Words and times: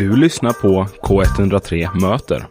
Du 0.00 0.16
lyssnar 0.16 0.52
på 0.52 0.86
K103 1.02 2.00
Möter. 2.00 2.46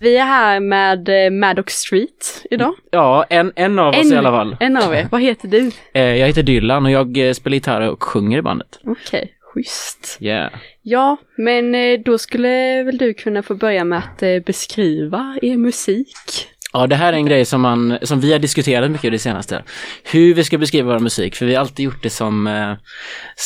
Vi 0.00 0.16
är 0.16 0.24
här 0.24 0.60
med 0.60 1.08
eh, 1.08 1.30
Maddox 1.30 1.74
Street 1.74 2.46
idag. 2.50 2.74
Ja, 2.90 3.24
en, 3.28 3.52
en 3.56 3.78
av 3.78 3.94
oss 3.94 4.12
i 4.12 4.16
alla 4.16 4.30
fall. 4.30 4.56
En 4.60 4.76
av 4.76 4.94
er. 4.94 5.08
Vad 5.10 5.22
heter 5.22 5.48
du? 5.48 5.70
Eh, 5.94 6.02
jag 6.02 6.26
heter 6.26 6.42
Dylan 6.42 6.84
och 6.84 6.90
jag 6.90 7.28
eh, 7.28 7.32
spelar 7.32 7.54
gitarr 7.54 7.80
och 7.80 8.02
sjunger 8.02 8.38
i 8.38 8.42
bandet. 8.42 8.78
Okej, 8.84 9.32
schysst. 9.40 10.18
Yeah. 10.20 10.52
Ja, 10.82 11.16
men 11.36 11.74
då 12.02 12.18
skulle 12.18 12.82
väl 12.82 12.98
du 12.98 13.14
kunna 13.14 13.42
få 13.42 13.54
börja 13.54 13.84
med 13.84 13.98
att 13.98 14.44
beskriva 14.44 15.38
er 15.42 15.56
musik. 15.56 16.48
Ja, 16.72 16.86
det 16.86 16.96
här 16.96 17.12
är 17.12 17.16
en 17.16 17.26
grej 17.26 17.44
som, 17.44 17.60
man, 17.60 17.98
som 18.02 18.20
vi 18.20 18.32
har 18.32 18.38
diskuterat 18.38 18.90
mycket 18.90 19.12
det 19.12 19.18
senaste. 19.18 19.62
Hur 20.04 20.34
vi 20.34 20.44
ska 20.44 20.58
beskriva 20.58 20.92
vår 20.92 20.98
musik, 20.98 21.36
för 21.36 21.46
vi 21.46 21.54
har 21.54 21.60
alltid 21.60 21.84
gjort 21.84 22.02
det 22.02 22.10
som 22.10 22.46
eh, 22.46 22.74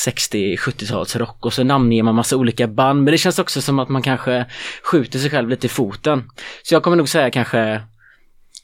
60-70-talsrock 0.06 1.36
och 1.40 1.52
så 1.52 1.64
namnger 1.64 2.02
man 2.02 2.14
massa 2.14 2.36
olika 2.36 2.66
band. 2.66 3.02
Men 3.02 3.12
det 3.12 3.18
känns 3.18 3.39
också 3.39 3.62
som 3.62 3.79
att 3.79 3.89
man 3.89 4.02
kanske 4.02 4.44
skjuter 4.82 5.18
sig 5.18 5.30
själv 5.30 5.49
lite 5.49 5.66
i 5.66 5.71
foten. 5.71 6.25
Så 6.62 6.75
jag 6.75 6.82
kommer 6.82 6.96
nog 6.96 7.08
säga 7.08 7.30
kanske 7.30 7.80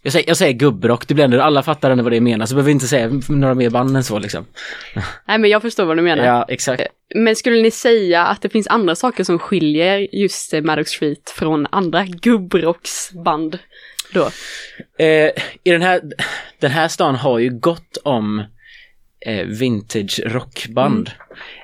jag 0.04 0.12
säger, 0.12 0.28
jag 0.28 0.36
säger 0.36 0.52
gubbrock, 0.52 1.08
det 1.08 1.14
blir 1.14 1.24
ändå, 1.24 1.42
alla 1.42 1.62
fattar 1.62 1.90
ändå 1.90 2.04
vad 2.04 2.12
det 2.12 2.20
menar, 2.20 2.46
så 2.46 2.54
behöver 2.54 2.66
vi 2.66 2.72
inte 2.72 2.86
säga 2.86 3.20
några 3.28 3.54
mer 3.54 3.70
band 3.70 3.96
än 3.96 4.04
så 4.04 4.18
liksom. 4.18 4.46
Nej, 5.24 5.38
men 5.38 5.50
jag 5.50 5.62
förstår 5.62 5.84
vad 5.84 5.96
du 5.96 6.02
menar. 6.02 6.24
Ja, 6.24 6.46
exakt. 6.48 6.82
Men 7.14 7.36
skulle 7.36 7.62
ni 7.62 7.70
säga 7.70 8.26
att 8.26 8.42
det 8.42 8.48
finns 8.48 8.66
andra 8.66 8.94
saker 8.94 9.24
som 9.24 9.38
skiljer 9.38 10.14
just 10.14 10.54
eh, 10.54 10.62
Maddox 10.62 10.90
Street 10.90 11.30
från 11.30 11.66
andra 11.70 12.04
gubbrocksband 12.04 13.58
då? 14.12 14.30
Eh, 15.04 15.30
I 15.62 15.70
den 15.70 15.82
här, 15.82 16.00
den 16.60 16.70
här 16.70 16.88
stan 16.88 17.14
har 17.14 17.38
ju 17.38 17.50
gott 17.50 17.96
om 18.02 18.44
eh, 19.26 19.46
vintage 19.46 20.20
rockband. 20.26 21.10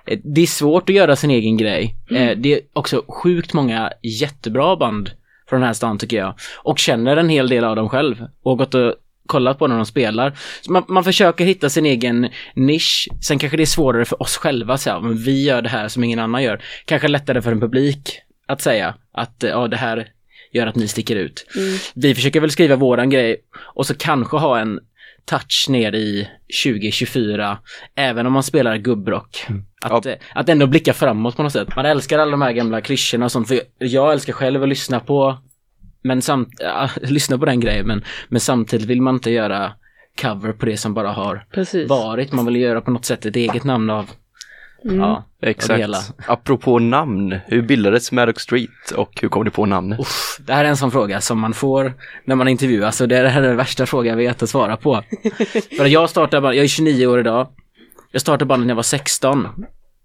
Eh, 0.06 0.18
det 0.24 0.40
är 0.40 0.46
svårt 0.46 0.88
att 0.88 0.96
göra 0.96 1.16
sin 1.16 1.30
egen 1.30 1.56
grej. 1.56 1.94
Eh, 2.10 2.36
det 2.36 2.52
är 2.52 2.60
också 2.72 3.04
sjukt 3.08 3.52
många 3.52 3.92
jättebra 4.02 4.76
band 4.76 5.10
från 5.48 5.60
den 5.60 5.66
här 5.66 5.74
stan 5.74 5.98
tycker 5.98 6.16
jag. 6.16 6.34
Och 6.56 6.78
känner 6.78 7.16
en 7.16 7.28
hel 7.28 7.48
del 7.48 7.64
av 7.64 7.76
dem 7.76 7.88
själv. 7.88 8.26
Och 8.42 8.50
har 8.50 8.56
gått 8.56 8.74
och 8.74 8.94
kollat 9.26 9.58
på 9.58 9.66
när 9.66 9.76
de 9.76 9.86
spelar. 9.86 10.38
Man, 10.68 10.84
man 10.88 11.04
försöker 11.04 11.44
hitta 11.44 11.70
sin 11.70 11.86
egen 11.86 12.28
nisch. 12.54 13.08
Sen 13.22 13.38
kanske 13.38 13.56
det 13.56 13.62
är 13.62 13.66
svårare 13.66 14.04
för 14.04 14.22
oss 14.22 14.36
själva 14.36 14.74
att 14.74 14.80
säga, 14.80 15.00
men 15.00 15.16
vi 15.16 15.44
gör 15.44 15.62
det 15.62 15.68
här 15.68 15.88
som 15.88 16.04
ingen 16.04 16.18
annan 16.18 16.42
gör. 16.42 16.62
Kanske 16.84 17.08
lättare 17.08 17.42
för 17.42 17.52
en 17.52 17.60
publik 17.60 18.20
att 18.46 18.60
säga 18.60 18.94
att 19.12 19.34
ja, 19.38 19.68
det 19.68 19.76
här 19.76 20.08
gör 20.50 20.66
att 20.66 20.76
ni 20.76 20.88
sticker 20.88 21.16
ut. 21.16 21.46
Vi 21.94 22.14
försöker 22.14 22.40
väl 22.40 22.50
skriva 22.50 22.76
våran 22.76 23.10
grej 23.10 23.36
och 23.58 23.86
så 23.86 23.94
kanske 23.94 24.36
ha 24.36 24.58
en 24.58 24.80
touch 25.24 25.66
ner 25.68 25.94
i 25.94 26.28
2024, 26.64 27.58
även 27.94 28.26
om 28.26 28.32
man 28.32 28.42
spelar 28.42 28.76
gubbrock. 28.76 29.46
Att, 29.80 30.06
eh, 30.06 30.14
att 30.34 30.48
ändå 30.48 30.66
blicka 30.66 30.94
framåt 30.94 31.36
på 31.36 31.42
något 31.42 31.52
sätt. 31.52 31.76
Man 31.76 31.86
älskar 31.86 32.18
alla 32.18 32.30
de 32.30 32.42
här 32.42 32.52
gamla 32.52 32.80
klyschorna 32.80 33.24
och 33.24 33.32
sånt, 33.32 33.48
för 33.48 33.60
jag 33.78 34.12
älskar 34.12 34.32
själv 34.32 34.62
att 34.62 34.68
lyssna 34.68 35.00
på, 35.00 35.38
men 36.02 36.22
samt, 36.22 36.48
ja, 36.58 36.90
lyssna 37.02 37.38
på 37.38 37.44
den 37.44 37.60
grejen, 37.60 37.86
men, 37.86 38.04
men 38.28 38.40
samtidigt 38.40 38.86
vill 38.86 39.02
man 39.02 39.14
inte 39.14 39.30
göra 39.30 39.72
cover 40.20 40.52
på 40.52 40.66
det 40.66 40.76
som 40.76 40.94
bara 40.94 41.12
har 41.12 41.46
Precis. 41.52 41.88
varit. 41.88 42.32
Man 42.32 42.46
vill 42.46 42.56
göra 42.56 42.80
på 42.80 42.90
något 42.90 43.04
sätt 43.04 43.26
ett 43.26 43.36
eget 43.36 43.64
namn 43.64 43.90
av, 43.90 44.10
Mm. 44.84 45.00
ja, 45.00 45.24
det 45.40 45.46
Exakt. 45.50 46.14
Apropå 46.26 46.78
namn, 46.78 47.38
hur 47.46 47.62
bildades 47.62 48.12
Maddox 48.12 48.42
Street 48.42 48.90
och 48.96 49.18
hur 49.22 49.28
kom 49.28 49.44
du 49.44 49.50
på 49.50 49.66
namnet? 49.66 50.00
Uff, 50.00 50.36
det 50.40 50.52
här 50.54 50.64
är 50.64 50.68
en 50.68 50.76
sån 50.76 50.90
fråga 50.90 51.20
som 51.20 51.40
man 51.40 51.54
får 51.54 51.94
när 52.24 52.34
man 52.34 52.48
intervjuas 52.48 52.96
så 52.96 53.06
det 53.06 53.16
här 53.16 53.42
är 53.42 53.48
den 53.48 53.56
värsta 53.56 53.86
frågan 53.86 54.10
jag 54.10 54.16
vet 54.16 54.42
att 54.42 54.50
svara 54.50 54.76
på. 54.76 55.02
För 55.76 55.86
jag 55.86 56.10
startade 56.10 56.40
band, 56.40 56.54
jag 56.54 56.64
är 56.64 56.68
29 56.68 57.06
år 57.06 57.20
idag. 57.20 57.48
Jag 58.12 58.20
startade 58.20 58.44
bandet 58.44 58.66
när 58.66 58.72
jag 58.72 58.76
var 58.76 58.82
16 58.82 59.48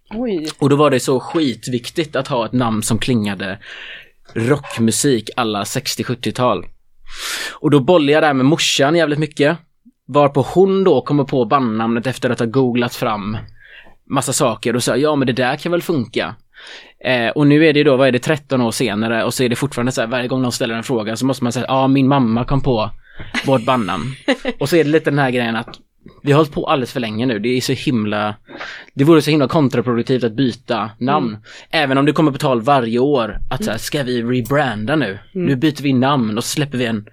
Oj. 0.09 0.49
och 0.59 0.69
då 0.69 0.75
var 0.75 0.89
det 0.89 0.99
så 0.99 1.19
skitviktigt 1.19 2.15
att 2.15 2.27
ha 2.27 2.45
ett 2.45 2.53
namn 2.53 2.83
som 2.83 2.99
klingade 2.99 3.59
rockmusik 4.33 5.29
alla 5.35 5.63
60-70-tal. 5.63 6.65
Och 7.51 7.71
då 7.71 7.79
bollade 7.79 8.11
jag 8.11 8.23
där 8.23 8.33
med 8.33 8.45
morsan 8.45 8.95
jävligt 8.95 9.19
mycket. 9.19 9.57
Varpå 10.07 10.41
hon 10.41 10.83
då 10.83 11.01
kommer 11.01 11.23
på 11.23 11.45
bandnamnet 11.45 12.07
efter 12.07 12.29
att 12.29 12.39
ha 12.39 12.45
googlat 12.45 12.95
fram 12.95 13.37
massa 14.09 14.33
saker 14.33 14.75
och 14.75 14.83
sa 14.83 14.97
ja 14.97 15.15
men 15.15 15.27
det 15.27 15.33
där 15.33 15.55
kan 15.55 15.71
väl 15.71 15.81
funka. 15.81 16.35
Eh, 17.05 17.29
och 17.29 17.47
nu 17.47 17.65
är 17.65 17.73
det 17.73 17.83
då, 17.83 17.97
vad 17.97 18.07
är 18.07 18.11
det, 18.11 18.19
13 18.19 18.61
år 18.61 18.71
senare 18.71 19.23
och 19.23 19.33
så 19.33 19.43
är 19.43 19.49
det 19.49 19.55
fortfarande 19.55 19.91
så 19.91 20.01
här 20.01 20.07
varje 20.07 20.27
gång 20.27 20.41
någon 20.41 20.51
ställer 20.51 20.75
en 20.75 20.83
fråga 20.83 21.15
så 21.15 21.25
måste 21.25 21.43
man 21.43 21.53
säga 21.53 21.65
ja 21.67 21.87
min 21.87 22.07
mamma 22.07 22.45
kom 22.45 22.61
på 22.61 22.89
vårt 23.45 23.65
bandnamn. 23.65 24.15
och 24.59 24.69
så 24.69 24.75
är 24.75 24.83
det 24.83 24.89
lite 24.89 25.09
den 25.09 25.19
här 25.19 25.31
grejen 25.31 25.55
att 25.55 25.79
vi 26.23 26.31
har 26.31 26.37
hållit 26.37 26.53
på 26.53 26.65
alldeles 26.65 26.93
för 26.93 26.99
länge 26.99 27.25
nu, 27.25 27.39
det 27.39 27.49
är 27.49 27.61
så 27.61 27.73
himla 27.73 28.35
Det 28.93 29.03
vore 29.03 29.21
så 29.21 29.31
himla 29.31 29.47
kontraproduktivt 29.47 30.23
att 30.23 30.33
byta 30.33 30.91
namn. 30.97 31.37
Även 31.69 31.97
om 31.97 32.05
det 32.05 32.11
kommer 32.11 32.31
på 32.31 32.37
tal 32.37 32.61
varje 32.61 32.99
år 32.99 33.39
att 33.49 33.63
så 33.63 33.71
här, 33.71 33.77
ska 33.77 34.03
vi 34.03 34.23
rebranda 34.23 34.95
nu? 34.95 35.19
Nu 35.31 35.55
byter 35.55 35.83
vi 35.83 35.93
namn 35.93 36.37
och 36.37 36.43
släpper 36.43 36.77
vi 36.77 36.85
en 36.85 37.05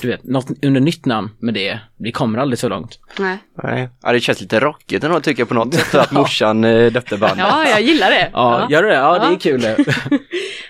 du 0.00 0.08
vet, 0.08 0.24
något 0.24 0.46
under 0.64 0.80
nytt 0.80 1.06
namn 1.06 1.30
med 1.38 1.54
det. 1.54 1.78
Vi 1.98 2.12
kommer 2.12 2.38
aldrig 2.38 2.58
så 2.58 2.68
långt. 2.68 2.98
Nej. 3.18 3.38
Nej. 3.62 3.88
Ja, 4.02 4.12
det 4.12 4.20
känns 4.20 4.40
lite 4.40 4.60
rockigt 4.60 5.04
ändå 5.04 5.20
tycker 5.20 5.40
jag 5.40 5.48
på 5.48 5.54
något 5.54 5.74
sätt 5.74 5.94
att 5.94 6.12
morsan 6.12 6.64
eh, 6.64 6.92
döpte 6.92 7.16
bandet. 7.16 7.38
Ja, 7.50 7.68
jag 7.68 7.82
gillar 7.82 8.10
det. 8.10 8.30
Ja, 8.32 8.66
gör 8.70 8.82
du 8.82 8.88
det? 8.88 8.94
Ja, 8.94 9.18
det 9.18 9.24
Ja. 9.26 9.32
är 9.32 9.38
kul 9.38 9.60
det. 9.60 9.76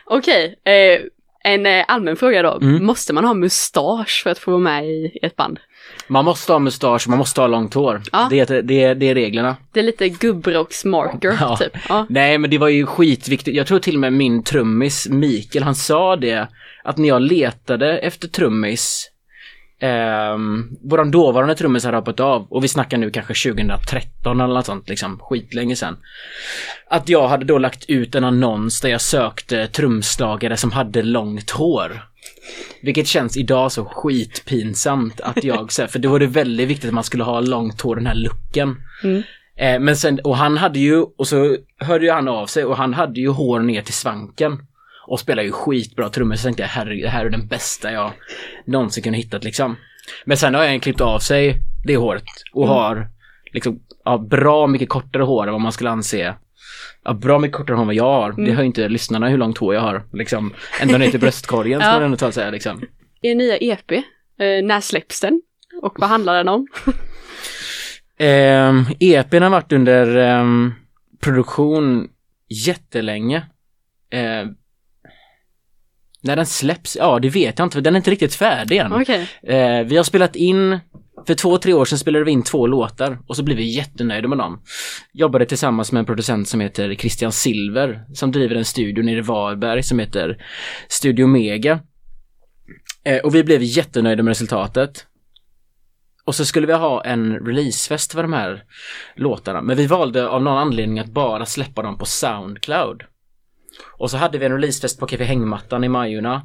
Okej, 0.05 0.55
eh, 0.65 1.01
en 1.45 1.67
eh, 1.67 1.85
allmän 1.89 2.17
fråga 2.17 2.43
då. 2.43 2.59
Mm. 2.63 2.85
Måste 2.85 3.13
man 3.13 3.25
ha 3.25 3.35
mustasch 3.35 4.21
för 4.23 4.31
att 4.31 4.39
få 4.39 4.51
vara 4.51 4.61
med 4.61 4.85
i 4.87 5.19
ett 5.23 5.37
band? 5.37 5.59
Man 6.07 6.25
måste 6.25 6.53
ha 6.53 6.59
mustasch, 6.59 7.09
man 7.09 7.19
måste 7.19 7.41
ha 7.41 7.49
långt 7.49 7.75
hår. 7.75 8.03
Ja. 8.13 8.27
Det, 8.31 8.51
är, 8.51 8.63
det, 8.63 8.83
är, 8.85 8.95
det 8.95 9.07
är 9.09 9.15
reglerna. 9.15 9.57
Det 9.73 9.81
är 9.81 9.85
lite 9.85 10.09
gubbrocksmarker, 10.09 11.37
Ja. 11.41 11.57
typ. 11.57 11.73
Ja. 11.89 12.07
Nej 12.09 12.39
men 12.39 12.51
det 12.51 12.59
var 12.59 12.69
ju 12.69 12.87
skitviktigt. 12.87 13.57
Jag 13.57 13.67
tror 13.67 13.79
till 13.79 13.95
och 13.95 14.01
med 14.01 14.13
min 14.13 14.43
trummis 14.43 15.09
Mikael, 15.11 15.63
han 15.65 15.75
sa 15.75 16.17
det 16.17 16.49
att 16.85 16.99
när 16.99 17.09
jag 17.09 17.23
letade 17.23 17.99
efter 17.99 18.29
trummis 18.29 19.09
Um, 19.83 20.77
våran 20.83 21.11
dåvarande 21.11 21.55
trummis 21.55 21.85
hade 21.85 21.97
hoppat 21.97 22.21
av 22.21 22.47
och 22.51 22.65
vi 22.65 22.69
snackar 22.69 22.99
nu 22.99 23.11
kanske 23.11 23.51
2013 23.51 24.41
eller 24.41 24.55
något 24.55 24.67
sånt 24.67 24.89
liksom, 24.89 25.19
skitlänge 25.19 25.77
sen. 25.77 25.97
Att 26.91 27.09
jag 27.09 27.29
hade 27.29 27.45
då 27.45 27.59
lagt 27.59 27.85
ut 27.91 28.15
en 28.15 28.25
annons 28.25 28.81
där 28.81 28.89
jag 28.89 29.01
sökte 29.01 29.67
trumslagare 29.67 30.57
som 30.57 30.73
hade 30.73 31.03
långt 31.03 31.51
hår. 31.51 32.05
Vilket 32.83 33.07
känns 33.07 33.37
idag 33.37 33.73
så 33.73 33.85
skitpinsamt 33.85 35.21
att 35.21 35.45
jag, 35.45 35.73
för 35.73 35.99
då 35.99 36.09
var 36.09 36.19
det 36.19 36.27
väldigt 36.27 36.69
viktigt 36.69 36.89
att 36.89 36.95
man 36.95 37.05
skulle 37.05 37.25
ha 37.25 37.41
långt 37.41 37.81
hår, 37.81 37.97
den 37.97 38.07
här 38.07 38.15
looken. 38.15 38.77
Mm. 39.05 39.23
Eh, 39.57 39.81
men 39.81 39.97
sen, 39.97 40.21
och 40.25 40.37
han 40.37 40.57
hade 40.57 40.79
ju, 40.79 40.97
och 40.97 41.29
så 41.29 41.57
hörde 41.79 42.05
ju 42.05 42.13
han 42.13 42.29
av 42.29 42.47
sig 42.47 42.65
och 42.65 42.77
han 42.77 42.95
hade 42.95 43.21
ju 43.21 43.29
hår 43.29 43.61
ner 43.61 43.83
till 43.83 43.95
svanken. 43.95 44.59
Och 45.07 45.21
spelar 45.21 45.43
ju 45.43 45.53
skitbra 45.53 46.09
trummor 46.09 46.37
så 46.37 46.43
tänkte 46.43 46.63
jag 46.63 46.69
herregud, 46.69 47.05
det 47.05 47.09
här 47.11 47.27
är 47.27 47.31
den 47.31 47.47
bästa 47.47 47.93
jag 47.93 48.13
någonsin 48.67 49.03
kunnat 49.03 49.19
hittat 49.21 49.45
liksom. 49.45 49.77
Men 50.25 50.37
sen 50.37 50.55
har 50.55 50.65
jag 50.65 50.83
klippt 50.83 51.01
av 51.01 51.19
sig 51.19 51.57
det 51.85 51.97
håret 51.97 52.25
och 52.53 52.69
har 52.69 53.09
liksom 53.53 53.81
ja, 54.05 54.19
bra 54.19 54.67
mycket 54.67 54.89
kortare 54.89 55.23
hår 55.23 55.47
än 55.47 55.53
vad 55.53 55.61
man 55.61 55.73
skulle 55.73 55.91
anse. 55.91 56.35
Ja, 57.05 57.13
bra 57.13 57.39
mycket 57.39 57.57
kortare 57.57 57.75
hår 57.75 57.81
än 57.83 57.87
vad 57.87 57.95
jag 57.97 58.05
har. 58.05 58.33
Det 58.47 58.53
hör 58.53 58.63
inte 58.63 58.89
lyssnarna 58.89 59.29
hur 59.29 59.39
långt 59.39 59.59
hår 59.59 59.75
jag 59.75 59.81
har. 59.83 60.03
Liksom, 60.13 60.55
ända 60.81 60.99
ner 60.99 61.11
till 61.11 61.21
bröstkorgen 61.27 61.81
ska 61.81 61.89
Ja. 61.89 61.95
man 61.95 62.03
ändå 62.03 62.17
ta 62.17 62.33
säga 62.33 62.51
liksom. 62.51 62.83
Er 63.23 63.35
nya 63.35 63.57
EP, 63.57 63.93
eh, 63.93 64.03
när 64.65 64.81
släpps 64.81 65.21
den? 65.21 65.43
Och 65.83 66.01
vad 66.01 66.09
handlar 66.09 66.35
den 66.37 66.49
om? 66.49 66.67
Um, 68.19 68.87
EPn 69.01 69.43
har 69.43 69.51
varit 69.51 69.73
under 69.73 70.17
ehm, 70.17 70.73
produktion 71.21 72.09
jättelänge. 72.49 73.37
Eh, 74.11 74.47
när 76.23 76.37
den 76.37 76.47
släpps? 76.47 76.97
Ja, 76.97 77.19
det 77.19 77.29
vet 77.29 77.59
jag 77.59 77.67
inte, 77.67 77.81
den 77.81 77.95
är 77.95 77.97
inte 77.97 78.11
riktigt 78.11 78.35
färdig 78.35 78.77
än. 78.77 78.93
Okej. 78.93 79.29
Eh, 79.43 79.87
vi 79.87 79.97
har 79.97 80.05
spelat 80.05 80.37
in, 80.37 80.79
för 81.27 81.35
två, 81.35 81.59
tre 81.59 81.73
år 81.73 81.85
sedan 81.85 81.99
spelade 81.99 82.25
vi 82.25 82.31
in 82.31 82.43
två 82.43 82.67
låtar 82.67 83.19
och 83.27 83.37
så 83.37 83.43
blev 83.43 83.57
vi 83.57 83.77
jättenöjda 83.77 84.29
med 84.29 84.39
dem. 84.39 84.63
Jobbade 85.13 85.47
tillsammans 85.47 85.93
med 85.93 86.01
en 86.01 86.07
producent 86.07 86.49
som 86.49 86.61
heter 86.61 86.95
Christian 86.95 87.33
Silver 87.33 88.05
som 88.15 88.33
driver 88.33 88.57
en 88.57 88.65
studio 88.65 89.05
nere 89.05 89.19
i 89.19 89.21
Varberg 89.21 89.83
som 89.83 89.99
heter 89.99 90.45
Studio 90.89 91.27
Mega. 91.27 91.81
Eh, 93.05 93.19
och 93.19 93.35
vi 93.35 93.45
blev 93.45 93.63
jättenöjda 93.63 94.23
med 94.23 94.31
resultatet. 94.31 95.07
Och 96.25 96.35
så 96.35 96.45
skulle 96.45 96.67
vi 96.67 96.73
ha 96.73 97.05
en 97.05 97.47
releasefest 97.47 98.13
för 98.13 98.23
de 98.23 98.33
här 98.33 98.65
låtarna, 99.17 99.63
men 99.63 99.77
vi 99.77 99.87
valde 99.87 100.29
av 100.29 100.43
någon 100.43 100.59
anledning 100.59 100.99
att 100.99 101.11
bara 101.11 101.47
släppa 101.47 101.83
dem 101.83 101.99
på 101.99 102.05
Soundcloud. 102.05 103.03
Och 103.99 104.11
så 104.11 104.17
hade 104.17 104.39
vi 104.39 104.47
en 104.47 104.53
releasefest 104.53 105.01
på 105.01 105.07
Café 105.07 105.25
Hängmattan 105.25 105.85
i 105.85 105.89
Majorna. 105.89 106.43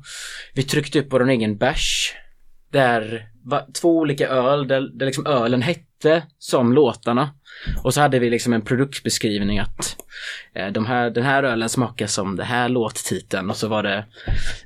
Vi 0.53 0.63
tryckte 0.63 0.99
upp 0.99 1.07
vår 1.09 1.29
egen 1.29 1.57
bärs. 1.57 2.13
Där 2.71 3.29
var 3.43 3.65
två 3.81 3.97
olika 3.97 4.27
öl, 4.27 4.67
där, 4.67 4.81
där 4.81 5.05
liksom 5.05 5.25
ölen 5.25 5.61
hette 5.61 6.23
som 6.39 6.73
låtarna. 6.73 7.29
Och 7.83 7.93
så 7.93 8.01
hade 8.01 8.19
vi 8.19 8.29
liksom 8.29 8.53
en 8.53 8.61
produktbeskrivning 8.61 9.59
att 9.59 9.97
eh, 10.55 10.67
de 10.67 10.85
här, 10.85 11.09
den 11.09 11.23
här 11.23 11.43
ölen 11.43 11.69
smakar 11.69 12.07
som 12.07 12.35
det 12.35 12.43
här 12.43 12.69
låttiteln 12.69 13.49
och 13.49 13.57
så 13.57 13.67
var 13.67 13.83
det 13.83 14.05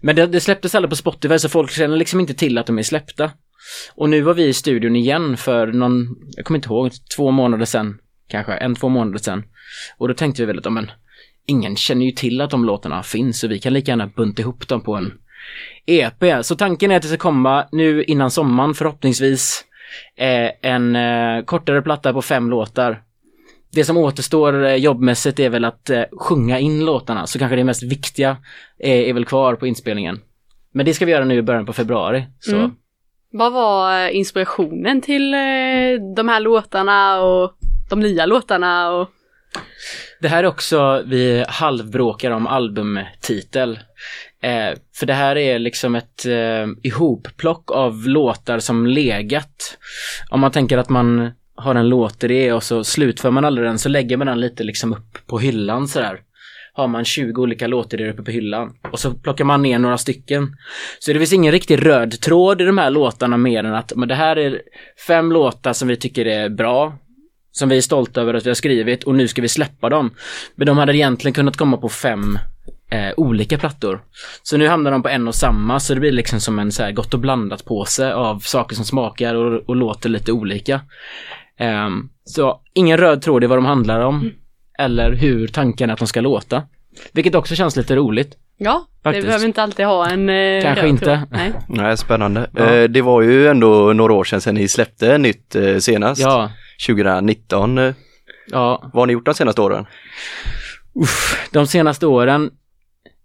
Men 0.02 0.16
det, 0.16 0.28
det 0.28 0.40
släpptes 0.40 0.76
aldrig 0.76 0.90
på 0.90 0.96
Spotify 0.96 1.40
så 1.40 1.50
folk 1.50 1.72
känner 1.72 1.98
liksom 1.98 2.20
inte 2.20 2.34
till 2.34 2.58
att 2.58 2.66
de 2.66 2.80
är 2.80 2.84
släppta. 2.84 3.32
Och 3.96 4.10
nu 4.10 4.22
var 4.22 4.34
vi 4.34 4.48
i 4.48 4.54
studion 4.54 4.96
igen 4.96 5.38
för 5.38 5.68
någon, 5.68 6.16
jag 6.36 6.46
kommer 6.46 6.58
inte 6.58 6.70
ihåg, 6.70 6.92
två 7.16 7.32
månader 7.32 7.66
sedan 7.66 7.98
kanske, 8.28 8.54
en, 8.54 8.76
två 8.76 8.90
månader 8.90 9.20
sedan. 9.20 9.44
Och 9.98 10.08
då 10.08 10.14
tänkte 10.14 10.42
vi 10.42 10.46
väl 10.46 10.58
att, 10.58 10.66
ja, 10.66 10.72
men 10.72 10.92
ingen 11.52 11.76
känner 11.76 12.06
ju 12.06 12.12
till 12.12 12.42
att 12.42 12.50
de 12.50 12.66
låtarna 12.66 13.04
finns 13.04 13.40
så 13.40 13.48
vi 13.48 13.60
kan 13.60 13.74
lika 13.74 13.92
gärna 13.92 14.08
bunta 14.08 14.42
ihop 14.42 14.68
dem 14.68 14.82
på 14.82 14.96
en 14.96 15.14
EP. 15.86 16.46
Så 16.46 16.56
tanken 16.56 16.92
är 16.92 16.96
att 16.96 17.02
det 17.02 17.08
ska 17.08 17.18
komma 17.18 17.68
nu 17.72 18.04
innan 18.04 18.32
sommaren 18.32 18.74
förhoppningsvis 18.74 19.66
eh, 20.16 20.72
en 20.72 20.96
eh, 20.96 21.44
kortare 21.46 21.82
platta 21.82 22.14
på 22.14 22.22
fem 22.22 22.50
låtar. 22.50 23.02
Det 23.74 23.84
som 23.84 23.98
återstår 23.98 24.66
eh, 24.66 24.76
jobbmässigt 24.76 25.40
är 25.40 25.50
väl 25.50 25.66
att 25.66 25.90
eh, 25.90 26.04
sjunga 26.12 26.60
in 26.60 26.86
låtarna, 26.86 27.28
så 27.28 27.40
kanske 27.40 27.56
det 27.56 27.64
mest 27.64 27.84
viktiga 27.84 28.38
är, 28.80 28.96
är 28.96 29.14
väl 29.14 29.26
kvar 29.26 29.56
på 29.56 29.68
inspelningen. 29.68 30.20
Men 30.74 30.86
det 30.86 30.94
ska 30.94 31.06
vi 31.06 31.12
göra 31.12 31.26
nu 31.26 31.36
i 31.36 31.42
början 31.42 31.66
på 31.66 31.74
februari. 31.74 32.26
Så. 32.40 32.56
Mm. 32.56 32.72
Vad 33.32 33.54
var 33.54 34.06
eh, 34.06 34.16
inspirationen 34.16 35.02
till 35.02 35.34
eh, 35.34 35.40
de 36.16 36.30
här 36.30 36.40
låtarna 36.40 37.22
och 37.22 37.54
de 37.90 38.00
nya 38.00 38.26
låtarna 38.26 38.92
och 38.92 39.10
det 40.22 40.28
här 40.28 40.44
är 40.44 40.48
också, 40.48 41.04
vi 41.06 41.46
halvbråkar 41.48 42.32
om 42.32 42.48
albumtitel. 42.48 43.80
Eh, 44.42 44.78
för 44.96 45.06
det 45.06 45.14
här 45.14 45.38
är 45.38 45.60
liksom 45.60 45.96
ett 45.96 46.26
eh, 46.26 46.68
ihopplock 46.84 47.72
av 47.72 48.08
låtar 48.08 48.60
som 48.60 48.88
legat. 48.88 49.78
Om 50.30 50.40
man 50.40 50.52
tänker 50.52 50.78
att 50.78 50.90
man 50.90 51.32
har 51.56 51.76
en 51.76 51.90
låtidé 51.90 52.54
och 52.54 52.64
så 52.64 52.84
slutför 52.84 53.32
man 53.32 53.46
aldrig 53.46 53.68
den 53.68 53.80
så 53.80 53.90
lägger 53.90 54.18
man 54.18 54.28
den 54.28 54.40
lite 54.40 54.64
liksom 54.64 54.94
upp 54.94 55.28
på 55.28 55.40
hyllan 55.40 55.88
sådär. 55.88 56.20
Har 56.74 56.88
man 56.88 57.06
20 57.06 57.42
olika 57.42 57.68
låtidéer 57.68 58.10
uppe 58.10 58.24
på 58.24 58.32
hyllan 58.32 58.74
och 58.92 59.00
så 59.00 59.14
plockar 59.14 59.46
man 59.46 59.62
ner 59.62 59.80
några 59.80 59.98
stycken. 59.98 60.56
Så 61.00 61.14
det 61.14 61.20
finns 61.20 61.34
ingen 61.34 61.52
riktig 61.52 61.86
röd 61.86 62.22
tråd 62.22 62.62
i 62.62 62.66
de 62.66 62.78
här 62.78 62.90
låtarna 62.90 63.38
mer 63.38 63.64
än 63.64 63.76
att 63.76 63.94
men 63.96 64.08
det 64.08 64.16
här 64.16 64.36
är 64.36 64.62
fem 65.08 65.32
låtar 65.32 65.74
som 65.74 65.88
vi 65.88 65.98
tycker 65.98 66.26
är 66.26 66.50
bra 66.50 66.98
som 67.52 67.70
vi 67.70 67.78
är 67.78 67.82
stolta 67.82 68.22
över 68.22 68.34
att 68.34 68.46
vi 68.46 68.50
har 68.50 68.56
skrivit 68.56 69.04
och 69.04 69.16
nu 69.16 69.28
ska 69.28 69.42
vi 69.42 69.48
släppa 69.48 69.90
dem. 69.90 70.12
Men 70.56 70.68
de 70.68 70.78
hade 70.78 70.98
egentligen 70.98 71.34
kunnat 71.34 71.58
komma 71.58 71.78
på 71.78 71.90
fem 71.90 72.40
eh, 72.92 73.14
olika 73.18 73.58
plattor. 73.58 74.02
Så 74.44 74.58
nu 74.58 74.68
hamnar 74.68 74.92
de 74.92 75.04
på 75.04 75.10
en 75.10 75.28
och 75.28 75.36
samma 75.36 75.80
så 75.80 75.94
det 75.94 76.00
blir 76.00 76.12
liksom 76.12 76.40
som 76.40 76.60
en 76.60 76.72
så 76.72 76.84
här 76.84 76.92
gott 76.92 77.14
och 77.14 77.20
blandat 77.20 77.66
påse 77.66 78.14
av 78.14 78.40
saker 78.40 78.76
som 78.76 78.86
smakar 78.86 79.36
och, 79.36 79.70
och 79.70 79.76
låter 79.76 80.10
lite 80.10 80.32
olika. 80.32 80.82
Ehm, 81.58 82.10
så 82.26 82.62
ingen 82.74 82.98
röd 82.98 83.22
tråd 83.22 83.44
i 83.44 83.48
vad 83.48 83.58
de 83.58 83.66
handlar 83.66 84.00
om 84.00 84.32
eller 84.80 85.12
hur 85.12 85.48
tanken 85.48 85.90
är 85.90 85.94
att 85.94 86.00
de 86.00 86.08
ska 86.08 86.22
låta. 86.22 86.64
Vilket 87.12 87.36
också 87.36 87.56
känns 87.56 87.76
lite 87.76 87.96
roligt. 87.96 88.38
Ja, 88.58 88.88
Faktiskt. 89.04 89.24
det 89.24 89.28
behöver 89.28 89.46
inte 89.46 89.64
alltid 89.64 89.86
ha 89.86 90.10
en 90.10 90.30
eh, 90.30 90.62
Kanske 90.64 90.82
röd 90.84 90.90
inte. 90.90 91.06
tråd. 91.06 91.20
Nej. 91.32 91.52
Nej, 91.68 91.98
spännande. 91.98 92.50
Ja. 92.56 92.74
Eh, 92.76 92.84
det 92.84 93.02
var 93.02 93.22
ju 93.22 93.48
ändå 93.48 93.94
några 93.94 94.14
år 94.14 94.24
sedan, 94.24 94.42
sedan 94.42 94.56
ni 94.56 94.68
släppte 94.68 95.18
nytt 95.18 95.56
eh, 95.56 95.78
senast. 95.78 96.22
Ja, 96.22 96.52
2019. 96.88 97.78
Eh, 97.78 97.94
ja. 98.48 98.80
vad 98.94 99.02
har 99.02 99.08
ni 99.08 99.14
gjort 99.14 99.26
de 99.26 99.34
senaste 99.34 99.62
åren? 99.62 99.86
Uff, 100.94 101.48
de 101.52 101.68
senaste 101.68 102.08
åren, 102.08 102.52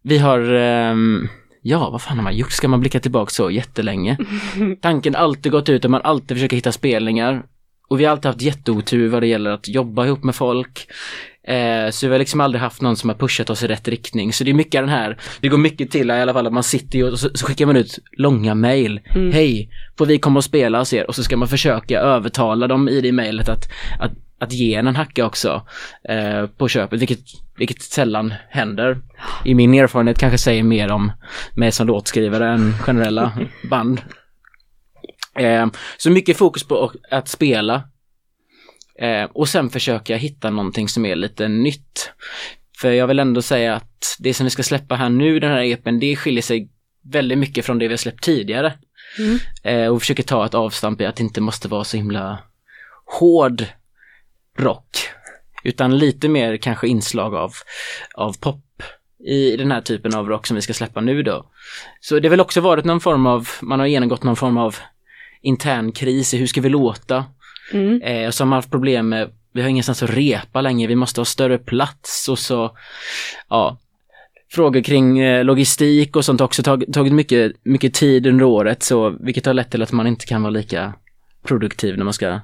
vi 0.03 0.19
har, 0.19 0.41
ehm, 0.41 1.29
ja 1.63 1.91
vad 1.91 2.03
fan 2.03 2.17
har 2.17 2.25
man 2.25 2.37
gjort? 2.37 2.53
Ska 2.53 2.69
man 2.69 2.81
blicka 2.81 3.01
tillbaka 3.01 3.31
så 3.31 3.51
jättelänge? 3.51 4.19
Tanken 4.81 5.15
har 5.15 5.23
alltid 5.23 5.53
gått 5.53 5.69
ut 5.69 5.85
att 5.85 5.91
man 5.91 6.03
alltid 6.05 6.37
försöker 6.37 6.57
hitta 6.57 6.73
spelningar. 6.73 7.43
Och 7.89 8.01
vi 8.01 8.05
har 8.05 8.13
alltid 8.13 8.27
haft 8.27 8.43
jätteotur 8.43 9.09
vad 9.09 9.23
det 9.23 9.27
gäller 9.27 9.51
att 9.51 9.69
jobba 9.69 10.07
ihop 10.07 10.25
med 10.25 10.35
folk. 10.35 10.89
Eh, 11.47 11.91
så 11.91 12.07
vi 12.07 12.13
har 12.13 12.19
liksom 12.19 12.41
aldrig 12.41 12.63
haft 12.63 12.83
någon 12.83 12.97
som 12.97 13.11
har 13.11 13.17
pushat 13.17 13.51
oss 13.51 13.63
i 13.63 13.67
rätt 13.67 13.89
riktning. 13.89 14.33
Så 14.33 14.45
det 14.45 14.51
är 14.51 14.55
mycket 14.55 14.83
den 14.83 14.89
här, 14.89 15.19
det 15.41 15.49
går 15.49 15.59
mycket 15.59 15.91
till 15.91 16.11
i 16.11 16.13
alla 16.13 16.33
fall 16.33 16.47
att 16.47 16.53
man 16.53 16.63
sitter 16.63 17.13
och 17.13 17.19
så, 17.19 17.31
så 17.35 17.47
skickar 17.47 17.67
man 17.67 17.77
ut 17.77 17.99
långa 18.13 18.55
mail. 18.55 19.01
Mm. 19.15 19.33
Hej, 19.33 19.71
får 19.99 20.07
vi 20.07 20.19
komma 20.19 20.39
och 20.39 20.45
spela 20.45 20.79
hos 20.79 20.93
er? 20.93 21.07
Och 21.07 21.15
så 21.15 21.23
ska 21.23 21.37
man 21.37 21.49
försöka 21.49 22.01
övertala 22.01 22.67
dem 22.67 22.89
i 22.89 23.01
det 23.01 23.13
mejlet 23.13 23.49
att, 23.49 23.65
att, 24.01 24.13
att 24.39 24.53
ge 24.53 24.75
en 24.75 24.87
en 24.87 24.97
hacka 24.97 25.27
också 25.27 25.67
eh, 26.09 26.47
på 26.47 26.69
köpet, 26.69 27.01
vilket, 27.01 27.21
vilket 27.59 27.83
sällan 27.83 28.35
händer. 28.51 28.99
I 29.45 29.55
min 29.55 29.75
erfarenhet 29.75 30.19
kanske 30.19 30.39
säger 30.39 30.63
mer 30.63 30.93
om 30.93 31.13
mig 31.55 31.73
som 31.73 31.87
låtskrivare 31.87 32.49
än 32.49 32.73
generella 32.73 33.33
band. 33.71 34.01
Eh, 35.39 35.67
så 35.97 36.11
mycket 36.11 36.37
fokus 36.37 36.65
på 36.65 36.93
att 37.11 37.29
spela. 37.29 37.83
Eh, 38.99 39.25
och 39.25 39.49
sen 39.49 39.71
försöka 39.71 40.17
hitta 40.17 40.51
någonting 40.51 40.89
som 40.89 41.07
är 41.07 41.17
lite 41.17 41.49
nytt. 41.49 42.11
För 42.81 42.91
jag 42.91 43.07
vill 43.07 43.19
ändå 43.19 43.43
säga 43.43 43.75
att 43.75 44.17
det 44.19 44.35
som 44.35 44.45
vi 44.45 44.51
ska 44.51 44.63
släppa 44.63 44.95
här 44.95 45.09
nu, 45.09 45.41
den 45.41 45.51
här 45.51 45.63
EPn, 45.63 45.99
det 45.99 46.17
skiljer 46.17 46.43
sig 46.43 46.69
väldigt 47.03 47.39
mycket 47.39 47.67
från 47.67 47.79
det 47.79 47.89
vi 47.89 47.93
har 47.93 47.99
släppt 47.99 48.25
tidigare. 48.25 48.73
Mm. 49.19 49.39
Eh, 49.63 49.89
och 49.89 50.01
försöker 50.01 50.23
ta 50.23 50.47
ett 50.47 50.55
avstamp 50.55 51.01
i 51.01 51.07
att 51.07 51.17
det 51.17 51.23
inte 51.23 51.41
måste 51.41 51.69
vara 51.69 51.85
så 51.85 51.97
himla 51.97 52.39
hård 53.21 53.65
rock. 54.59 54.99
Utan 55.65 55.99
lite 55.99 56.29
mer 56.29 56.57
kanske 56.57 56.89
inslag 56.89 57.35
av, 57.35 57.53
av 58.15 58.39
pop 58.41 58.83
i 59.27 59.57
den 59.57 59.71
här 59.71 59.81
typen 59.81 60.15
av 60.15 60.29
rock 60.29 60.47
som 60.47 60.55
vi 60.55 60.63
ska 60.63 60.75
släppa 60.75 61.01
nu 61.01 61.23
då. 61.23 61.51
Så 62.01 62.19
det 62.19 62.29
har 62.29 62.31
väl 62.31 62.41
också 62.41 62.61
varit 62.61 62.85
någon 62.85 63.01
form 63.01 63.27
av, 63.27 63.49
man 63.63 63.81
har 63.81 63.87
genomgått 63.87 64.23
någon 64.23 64.37
form 64.37 64.59
av 64.59 64.77
intern 65.43 65.93
kris 65.93 66.35
i 66.35 66.37
hur 66.37 66.47
ska 66.47 66.61
vi 66.61 66.69
låta? 66.69 67.25
Mm. 67.73 68.03
Eh, 68.03 68.27
och 68.27 68.35
så 68.35 68.45
har 68.45 68.49
man 68.49 68.57
haft 68.57 68.71
problem 68.71 69.09
med, 69.09 69.31
vi 69.53 69.63
har 69.63 69.69
ingenstans 69.69 70.03
att 70.03 70.11
repa 70.11 70.61
längre, 70.61 70.89
vi 70.89 70.97
måste 70.97 71.21
ha 71.21 71.25
större 71.25 71.59
plats 71.59 72.29
och 72.29 72.39
så, 72.39 72.77
ja, 73.49 73.79
frågor 74.51 74.81
kring 74.81 75.19
eh, 75.19 75.45
logistik 75.45 76.17
och 76.17 76.25
sånt 76.25 76.41
har 76.41 76.45
också 76.45 76.63
tag, 76.63 76.85
tagit 76.93 77.13
mycket, 77.13 77.53
mycket 77.63 77.95
tid 77.95 78.27
under 78.27 78.45
året, 78.45 78.83
så 78.83 79.17
vilket 79.21 79.47
har 79.47 79.55
lett 79.55 79.71
till 79.71 79.83
att 79.83 79.93
man 79.93 80.07
inte 80.07 80.27
kan 80.27 80.43
vara 80.43 80.51
lika 80.51 80.95
produktiv 81.43 81.97
när 81.97 82.05
man 82.05 82.15
ska, 82.15 82.41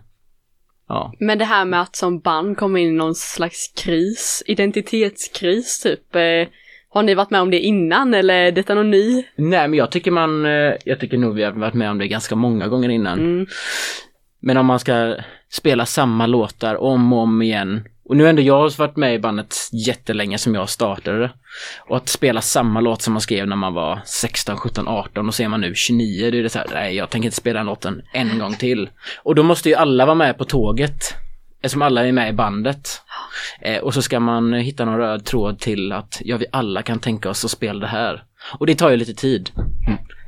ja. 0.89 1.15
Men 1.19 1.39
det 1.39 1.45
här 1.45 1.65
med 1.65 1.81
att 1.81 1.97
som 1.97 2.21
band 2.21 2.57
komma 2.57 2.79
in 2.79 2.89
i 2.89 2.93
någon 2.93 3.15
slags 3.15 3.73
kris, 3.77 4.43
identitetskris 4.47 5.81
typ. 5.81 6.17
Eh, 6.17 6.49
har 6.95 7.03
ni 7.03 7.15
varit 7.15 7.31
med 7.31 7.41
om 7.41 7.51
det 7.51 7.61
innan 7.61 8.15
eller 8.15 8.35
är 8.35 8.53
detta 8.53 8.75
någon 8.75 8.91
ny? 8.91 9.25
Nej 9.37 9.69
men 9.69 9.75
jag 9.75 9.91
tycker 9.91 10.11
man, 10.11 10.45
eh, 10.45 10.75
jag 10.85 11.01
tycker 11.01 11.19
nog 11.19 11.35
vi 11.35 11.43
har 11.43 11.53
varit 11.53 11.75
med 11.75 11.91
om 11.91 11.99
det 11.99 12.09
ganska 12.09 12.37
många 12.37 12.69
gånger 12.69 12.89
innan. 12.89 13.19
Mm. 13.19 13.47
Men 14.43 14.57
om 14.57 14.67
man 14.67 14.79
ska 14.79 15.17
spela 15.51 15.87
samma 15.87 16.27
låtar 16.27 16.83
om 16.83 17.13
och 17.13 17.19
om 17.19 17.43
igen. 17.43 17.85
Och 18.05 18.17
nu 18.17 18.23
har 18.23 18.31
ändå 18.31 18.43
jag 18.43 18.71
varit 18.79 18.97
med 18.97 19.15
i 19.15 19.19
bandet 19.19 19.57
jättelänge 19.73 20.39
som 20.39 20.55
jag 20.55 20.69
startade. 20.69 21.31
Och 21.89 21.97
att 21.97 22.09
spela 22.09 22.41
samma 22.41 22.81
låt 22.81 23.03
som 23.03 23.13
man 23.13 23.21
skrev 23.21 23.47
när 23.47 23.57
man 23.57 23.75
var 23.75 24.01
16, 24.05 24.57
17, 24.57 24.89
18 24.89 25.29
och 25.29 25.35
så 25.35 25.43
är 25.43 25.49
man 25.49 25.61
nu 25.61 25.75
29. 25.75 26.31
Det 26.31 26.39
är 26.39 26.43
det 26.43 26.49
så 26.49 26.59
här, 26.59 26.67
nej 26.73 26.97
jag 26.97 27.11
tänker 27.11 27.27
inte 27.27 27.37
spela 27.37 27.59
den 27.59 27.67
låten 27.67 28.03
en 28.13 28.39
gång 28.39 28.55
till. 28.55 28.91
Och 29.23 29.35
då 29.35 29.43
måste 29.43 29.69
ju 29.69 29.75
alla 29.75 30.07
vara 30.07 30.15
med 30.15 30.39
på 30.39 30.45
tåget. 30.45 31.15
Eftersom 31.63 31.83
alla 31.83 32.07
är 32.07 32.13
med 32.13 32.29
i 32.29 32.33
bandet. 32.33 32.89
Eh, 33.61 33.79
och 33.79 33.95
så 33.95 34.03
ska 34.03 34.21
man 34.21 34.53
hitta 34.53 34.85
någon 34.85 34.99
röd 34.99 35.25
tråd 35.25 35.59
till 35.59 35.93
att 35.93 36.21
ja, 36.25 36.37
vi 36.37 36.47
alla 36.53 36.83
kan 36.83 36.99
tänka 36.99 37.31
oss 37.31 37.45
att 37.45 37.51
spela 37.51 37.81
det 37.81 37.87
här. 37.87 38.25
Och 38.59 38.67
det 38.67 38.75
tar 38.75 38.91
ju 38.91 38.97
lite 38.97 39.15
tid. 39.15 39.51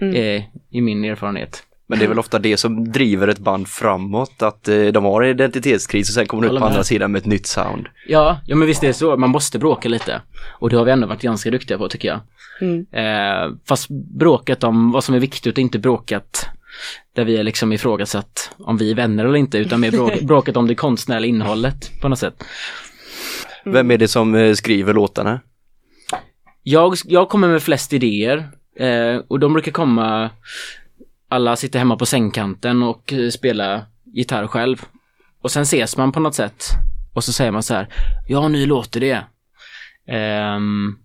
Mm. 0.00 0.14
Eh, 0.14 0.44
I 0.70 0.80
min 0.80 1.04
erfarenhet. 1.04 1.62
Men 1.86 1.98
det 1.98 2.04
är 2.04 2.08
väl 2.08 2.18
ofta 2.18 2.38
det 2.38 2.56
som 2.56 2.92
driver 2.92 3.28
ett 3.28 3.38
band 3.38 3.68
framåt, 3.68 4.42
att 4.42 4.68
eh, 4.68 4.86
de 4.86 5.04
har 5.04 5.22
en 5.22 5.30
identitetskris 5.30 6.08
och 6.08 6.14
sen 6.14 6.26
kommer 6.26 6.48
de 6.48 6.54
ut 6.54 6.60
på 6.60 6.66
andra 6.66 6.84
sidan 6.84 7.12
med 7.12 7.18
ett 7.18 7.26
nytt 7.26 7.46
sound. 7.46 7.86
Ja, 8.08 8.40
ja 8.46 8.56
men 8.56 8.68
visst 8.68 8.82
är 8.82 8.86
det 8.86 8.94
så. 8.94 9.16
Man 9.16 9.30
måste 9.30 9.58
bråka 9.58 9.88
lite. 9.88 10.22
Och 10.58 10.70
det 10.70 10.76
har 10.76 10.84
vi 10.84 10.90
ändå 10.90 11.06
varit 11.06 11.22
ganska 11.22 11.50
duktiga 11.50 11.78
på 11.78 11.88
tycker 11.88 12.08
jag. 12.08 12.20
Mm. 12.60 12.86
Eh, 12.92 13.56
fast 13.68 13.88
bråkat 14.18 14.64
om 14.64 14.92
vad 14.92 15.04
som 15.04 15.14
är 15.14 15.18
viktigt 15.18 15.52
och 15.52 15.58
inte 15.58 15.78
bråkat 15.78 16.46
där 17.14 17.24
vi 17.24 17.36
är 17.36 17.42
liksom 17.42 17.72
ifrågasatt 17.72 18.50
om 18.58 18.76
vi 18.76 18.90
är 18.90 18.94
vänner 18.94 19.24
eller 19.24 19.36
inte 19.36 19.58
utan 19.58 19.80
mer 19.80 19.90
bråk, 19.90 20.20
bråkat 20.22 20.56
om 20.56 20.66
det 20.66 20.74
konstnärliga 20.74 21.28
innehållet 21.28 22.00
på 22.00 22.08
något 22.08 22.18
sätt. 22.18 22.44
Vem 23.64 23.90
är 23.90 23.98
det 23.98 24.08
som 24.08 24.34
eh, 24.34 24.52
skriver 24.52 24.94
låtarna? 24.94 25.40
Jag, 26.62 26.94
jag 27.04 27.28
kommer 27.28 27.48
med 27.48 27.62
flest 27.62 27.92
idéer 27.92 28.48
eh, 28.78 29.16
och 29.28 29.40
de 29.40 29.52
brukar 29.52 29.72
komma 29.72 30.30
alla 31.28 31.56
sitter 31.56 31.78
hemma 31.78 31.96
på 31.96 32.06
sängkanten 32.06 32.82
och 32.82 33.12
eh, 33.12 33.30
spelar 33.30 33.84
gitarr 34.04 34.46
själv. 34.46 34.82
Och 35.42 35.50
sen 35.50 35.62
ses 35.62 35.96
man 35.96 36.12
på 36.12 36.20
något 36.20 36.34
sätt 36.34 36.64
och 37.14 37.24
så 37.24 37.32
säger 37.32 37.50
man 37.50 37.62
så 37.62 37.74
här, 37.74 37.88
ja 38.26 38.48
nu 38.48 38.66
låter 38.66 39.00
det. 39.00 39.24
Um, 40.56 40.98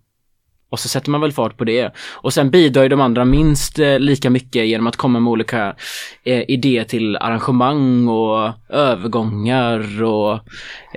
och 0.70 0.80
så 0.80 0.88
sätter 0.88 1.10
man 1.10 1.20
väl 1.20 1.32
fart 1.32 1.56
på 1.56 1.64
det. 1.64 1.92
Och 2.12 2.32
sen 2.32 2.50
bidrar 2.50 2.82
ju 2.82 2.88
de 2.88 3.00
andra 3.00 3.24
minst 3.24 3.78
eh, 3.78 3.98
lika 3.98 4.30
mycket 4.30 4.66
genom 4.66 4.86
att 4.86 4.96
komma 4.96 5.20
med 5.20 5.30
olika 5.30 5.74
eh, 6.24 6.50
idéer 6.50 6.84
till 6.84 7.16
arrangemang 7.16 8.08
och 8.08 8.52
övergångar 8.68 10.02
och 10.02 10.32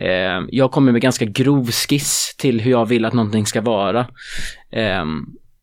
eh, 0.03 0.41
jag 0.49 0.71
kommer 0.71 0.91
med 0.91 1.01
ganska 1.01 1.25
grov 1.25 1.71
skiss 1.71 2.35
till 2.37 2.61
hur 2.61 2.71
jag 2.71 2.85
vill 2.85 3.05
att 3.05 3.13
någonting 3.13 3.45
ska 3.45 3.61
vara. 3.61 3.99
Eh, 4.71 5.05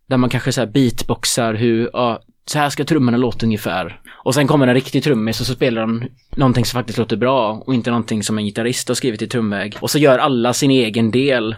där 0.06 0.16
man 0.16 0.30
kanske 0.30 0.52
så 0.52 0.60
här 0.60 0.68
beatboxar 0.68 1.54
hur, 1.54 1.90
ja, 1.92 2.22
så 2.47 2.59
här 2.59 2.70
ska 2.70 2.85
trummorna 2.85 3.16
låta 3.16 3.47
ungefär. 3.47 4.00
Och 4.25 4.35
sen 4.35 4.47
kommer 4.47 4.66
en 4.66 4.75
riktig 4.75 5.04
trummis 5.04 5.40
och 5.40 5.47
så 5.47 5.54
spelar 5.54 5.80
de 5.80 6.04
någonting 6.37 6.64
som 6.64 6.78
faktiskt 6.78 6.99
låter 6.99 7.16
bra 7.16 7.62
och 7.66 7.75
inte 7.75 7.90
någonting 7.90 8.23
som 8.23 8.38
en 8.38 8.44
gitarrist 8.44 8.88
har 8.88 8.94
skrivit 8.94 9.23
i 9.23 9.26
trumväg. 9.26 9.76
Och 9.80 9.90
så 9.90 9.99
gör 9.99 10.18
alla 10.18 10.52
sin 10.52 10.70
egen 10.70 11.11
del. 11.11 11.56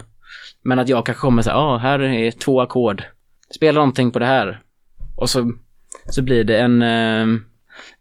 Men 0.62 0.78
att 0.78 0.88
jag 0.88 1.06
kanske 1.06 1.20
kommer 1.20 1.42
säga, 1.42 1.56
ah, 1.56 1.72
ja, 1.72 1.78
här 1.78 2.00
är 2.00 2.30
två 2.30 2.60
ackord. 2.60 3.02
Spela 3.54 3.80
någonting 3.80 4.10
på 4.10 4.18
det 4.18 4.26
här. 4.26 4.60
Och 5.16 5.30
så, 5.30 5.52
så 6.06 6.22
blir 6.22 6.44
det 6.44 6.58
en, 6.58 6.82
eh, 6.82 7.26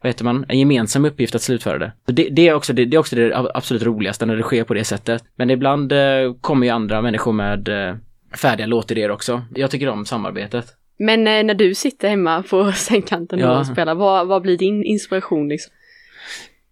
vad 0.01 0.09
heter 0.09 0.23
man, 0.23 0.45
en 0.47 0.59
gemensam 0.59 1.05
uppgift 1.05 1.35
att 1.35 1.41
slutföra 1.41 1.77
det. 1.77 1.91
Det, 2.05 2.29
det, 2.31 2.47
är 2.47 2.53
också, 2.53 2.73
det, 2.73 2.85
det 2.85 2.95
är 2.95 2.99
också 2.99 3.15
det 3.15 3.35
absolut 3.53 3.83
roligaste 3.83 4.25
när 4.25 4.35
det 4.35 4.43
sker 4.43 4.63
på 4.63 4.73
det 4.73 4.83
sättet. 4.83 5.23
Men 5.35 5.49
ibland 5.49 5.91
eh, 5.91 6.33
kommer 6.41 6.65
ju 6.65 6.71
andra 6.71 7.01
människor 7.01 7.31
med, 7.31 7.67
eh, 7.67 7.95
färdiga 8.37 8.67
låtidéer 8.67 9.11
också. 9.11 9.41
Jag 9.55 9.71
tycker 9.71 9.89
om 9.89 10.05
samarbetet. 10.05 10.65
Men 11.05 11.27
eh, 11.27 11.43
när 11.43 11.53
du 11.53 11.75
sitter 11.75 12.09
hemma 12.09 12.43
på 12.43 12.71
sängkanten 12.75 13.39
Ja. 13.39 13.59
och 13.59 13.65
spelar, 13.67 13.95
vad, 13.95 14.27
vad 14.27 14.41
blir 14.41 14.57
din 14.57 14.83
inspiration 14.83 15.49
liksom? 15.49 15.73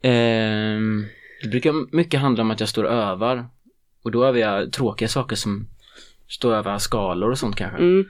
Ehm, 0.01 1.05
det 1.43 1.48
brukar 1.50 1.95
mycket 1.95 2.19
handla 2.19 2.41
om 2.43 2.51
att 2.51 2.59
jag 2.59 2.69
står 2.69 2.83
och 2.83 2.91
övar. 2.91 3.45
Och 4.03 4.12
då 4.12 4.25
övar 4.25 4.39
jag 4.39 4.71
tråkiga 4.74 5.07
saker 5.07 5.36
som 5.36 5.67
står 6.27 6.53
över 6.55 6.77
skalor 6.77 7.31
och 7.31 7.38
sånt 7.38 7.55
kanske. 7.55 7.77
Mm. 7.77 8.05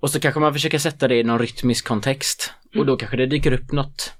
Och 0.00 0.10
så 0.10 0.20
kanske 0.20 0.40
man 0.40 0.52
försöker 0.52 0.78
sätta 0.78 1.08
det 1.08 1.16
i 1.16 1.22
någon 1.24 1.38
rytmisk 1.38 1.86
kontext. 1.88 2.52
Och 2.76 2.86
då 2.86 2.96
kanske 2.96 3.16
det 3.16 3.26
dyker 3.26 3.52
upp 3.52 3.72
något 3.72 4.12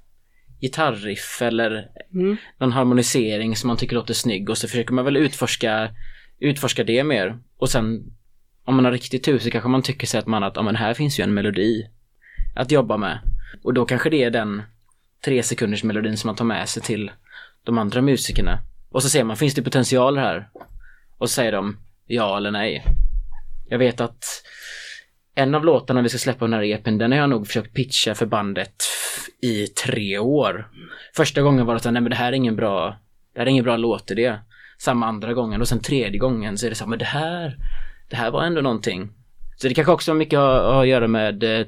gitarriff 0.61 1.41
eller 1.41 1.87
Mm. 2.13 2.37
någon 2.59 2.71
harmonisering 2.71 3.55
som 3.55 3.67
man 3.67 3.77
tycker 3.77 3.95
låter 3.95 4.13
snygg 4.13 4.49
och 4.49 4.57
så 4.57 4.67
försöker 4.67 4.93
man 4.93 5.05
väl 5.05 5.17
utforska, 5.17 5.89
utforska 6.39 6.83
det 6.83 7.03
mer. 7.03 7.37
Och 7.57 7.69
sen 7.69 8.03
om 8.65 8.75
man 8.75 8.85
har 8.85 8.91
riktigt 8.91 9.23
tur 9.23 9.39
så 9.39 9.51
kanske 9.51 9.69
man 9.69 9.81
tycker 9.81 10.07
sig 10.07 10.19
att 10.19 10.27
man 10.27 10.43
att, 10.43 10.55
ja 10.55 10.61
men 10.61 10.75
här 10.75 10.93
finns 10.93 11.19
ju 11.19 11.23
en 11.23 11.33
melodi 11.33 11.87
att 12.55 12.71
jobba 12.71 12.97
med. 12.97 13.19
Och 13.63 13.73
då 13.73 13.85
kanske 13.85 14.09
det 14.09 14.23
är 14.23 14.31
den 14.31 14.63
tre 15.25 15.43
sekunders 15.43 15.83
melodin 15.83 16.17
som 16.17 16.27
man 16.27 16.35
tar 16.35 16.45
med 16.45 16.69
sig 16.69 16.83
till 16.83 17.11
de 17.63 17.77
andra 17.77 18.01
musikerna. 18.01 18.59
Och 18.89 19.03
så 19.03 19.09
ser 19.09 19.23
man, 19.23 19.37
finns 19.37 19.53
det 19.53 19.61
potential 19.61 20.17
här? 20.17 20.49
Och 21.17 21.29
så 21.29 21.33
säger 21.33 21.51
de 21.51 21.77
ja 22.05 22.37
eller 22.37 22.51
nej. 22.51 22.83
Jag 23.69 23.77
vet 23.79 24.01
att 24.01 24.25
en 25.35 25.55
av 25.55 25.65
låtarna 25.65 26.01
vi 26.01 26.09
ska 26.09 26.17
släppa 26.17 26.39
på 26.39 26.45
den 26.45 26.53
här 26.53 26.63
EPn, 26.63 26.97
den 26.97 27.11
har 27.11 27.19
jag 27.19 27.29
nog 27.29 27.47
försökt 27.47 27.73
pitcha 27.73 28.15
för 28.15 28.25
bandet 28.25 28.75
i 29.41 29.67
tre 29.67 30.17
år. 30.17 30.67
Första 31.15 31.41
gången 31.41 31.65
var 31.65 31.73
det 31.73 31.79
så 31.79 31.91
nej 31.91 32.01
men 32.01 32.09
det 32.09 32.15
här 32.15 32.27
är 32.27 32.35
ingen 32.35 32.55
bra, 32.55 32.99
det 33.33 33.39
här 33.39 33.45
är 33.45 33.49
ingen 33.49 33.63
bra 33.63 33.77
låtidé. 33.77 34.37
Samma 34.77 35.07
andra 35.07 35.33
gången 35.33 35.61
och 35.61 35.67
sen 35.67 35.81
tredje 35.81 36.19
gången 36.19 36.57
så 36.57 36.65
är 36.65 36.69
det 36.69 36.75
så 36.75 36.87
men 36.87 36.99
det 36.99 37.05
här, 37.05 37.57
det 38.09 38.15
här 38.15 38.31
var 38.31 38.43
ändå 38.43 38.61
någonting. 38.61 39.09
Så 39.57 39.67
det 39.67 39.73
kanske 39.73 39.91
också 39.91 40.11
har 40.11 40.17
mycket 40.17 40.39
att, 40.39 40.61
att 40.61 40.87
göra 40.87 41.07
med, 41.07 41.43
eh, 41.43 41.67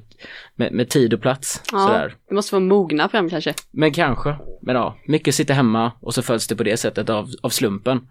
med, 0.56 0.72
med 0.72 0.90
tid 0.90 1.14
och 1.14 1.22
plats. 1.22 1.62
Ja, 1.72 1.80
Sådär. 1.88 2.16
det 2.30 2.36
måste 2.36 2.56
vara 2.56 2.64
mogna 2.64 3.10
fram 3.10 3.30
kanske. 3.30 3.54
Men 3.72 3.94
kanske. 3.94 4.36
Men 4.62 4.76
ja, 4.76 4.98
mycket 5.06 5.36
sitter 5.36 5.54
hemma 5.54 5.92
och 6.00 6.14
så 6.14 6.22
följs 6.22 6.48
det 6.48 6.56
på 6.56 6.64
det 6.64 6.78
sättet 6.78 7.10
av, 7.10 7.30
av 7.42 7.50
slumpen. 7.50 8.08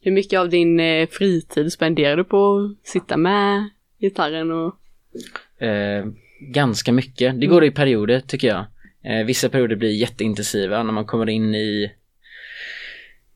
Hur 0.00 0.12
mycket 0.12 0.40
av 0.40 0.48
din 0.48 0.80
eh, 0.80 1.08
fritid 1.08 1.72
spenderar 1.72 2.16
du 2.16 2.24
på 2.24 2.56
att 2.56 2.88
sitta 2.88 3.16
med 3.16 3.70
gitarren 4.00 4.50
och... 4.50 4.74
Eh, 5.62 6.06
ganska 6.40 6.92
mycket. 6.92 7.40
Det 7.40 7.46
går 7.46 7.64
i 7.64 7.70
perioder 7.70 8.20
tycker 8.20 8.48
jag. 8.48 8.64
Eh, 9.04 9.26
vissa 9.26 9.48
perioder 9.48 9.76
blir 9.76 9.90
jätteintensiva 9.90 10.82
när 10.82 10.92
man 10.92 11.06
kommer 11.06 11.28
in 11.28 11.54
i 11.54 11.92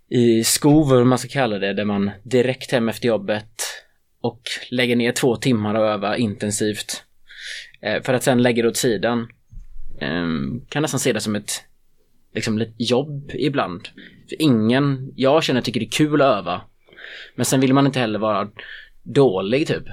i 0.08 0.44
skov, 0.44 0.88
vad 0.88 1.06
man 1.06 1.18
ska 1.18 1.28
kalla 1.28 1.58
det, 1.58 1.72
där 1.72 1.84
man 1.84 2.10
direkt 2.22 2.72
hem 2.72 2.88
efter 2.88 3.08
jobbet 3.08 3.71
och 4.22 4.42
lägger 4.70 4.96
ner 4.96 5.12
två 5.12 5.36
timmar 5.36 5.74
och 5.74 5.86
övar 5.86 6.14
intensivt. 6.14 7.04
Eh, 7.82 8.02
för 8.02 8.14
att 8.14 8.22
sen 8.22 8.42
lägga 8.42 8.62
det 8.62 8.68
åt 8.68 8.76
sidan. 8.76 9.28
Eh, 10.00 10.26
kan 10.68 10.82
nästan 10.82 11.00
se 11.00 11.12
det 11.12 11.20
som 11.20 11.34
ett 11.34 11.64
liksom 12.34 12.60
ett 12.60 12.74
jobb 12.78 13.30
ibland. 13.34 13.88
För 14.28 14.42
ingen, 14.42 15.12
jag 15.16 15.44
känner 15.44 15.60
tycker 15.60 15.80
det 15.80 15.86
är 15.86 15.90
kul 15.90 16.22
att 16.22 16.38
öva. 16.38 16.60
Men 17.34 17.44
sen 17.44 17.60
vill 17.60 17.74
man 17.74 17.86
inte 17.86 18.00
heller 18.00 18.18
vara 18.18 18.48
dålig 19.02 19.66
typ. 19.66 19.84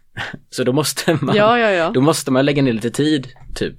Så 0.50 0.64
då 0.64 0.72
måste 0.72 1.18
man 1.20 1.36
Ja, 1.36 1.58
ja, 1.58 1.70
ja. 1.70 1.90
då 1.94 2.00
måste 2.00 2.30
man 2.30 2.44
lägga 2.44 2.62
ner 2.62 2.72
lite 2.72 2.90
tid, 2.90 3.28
typ. 3.54 3.76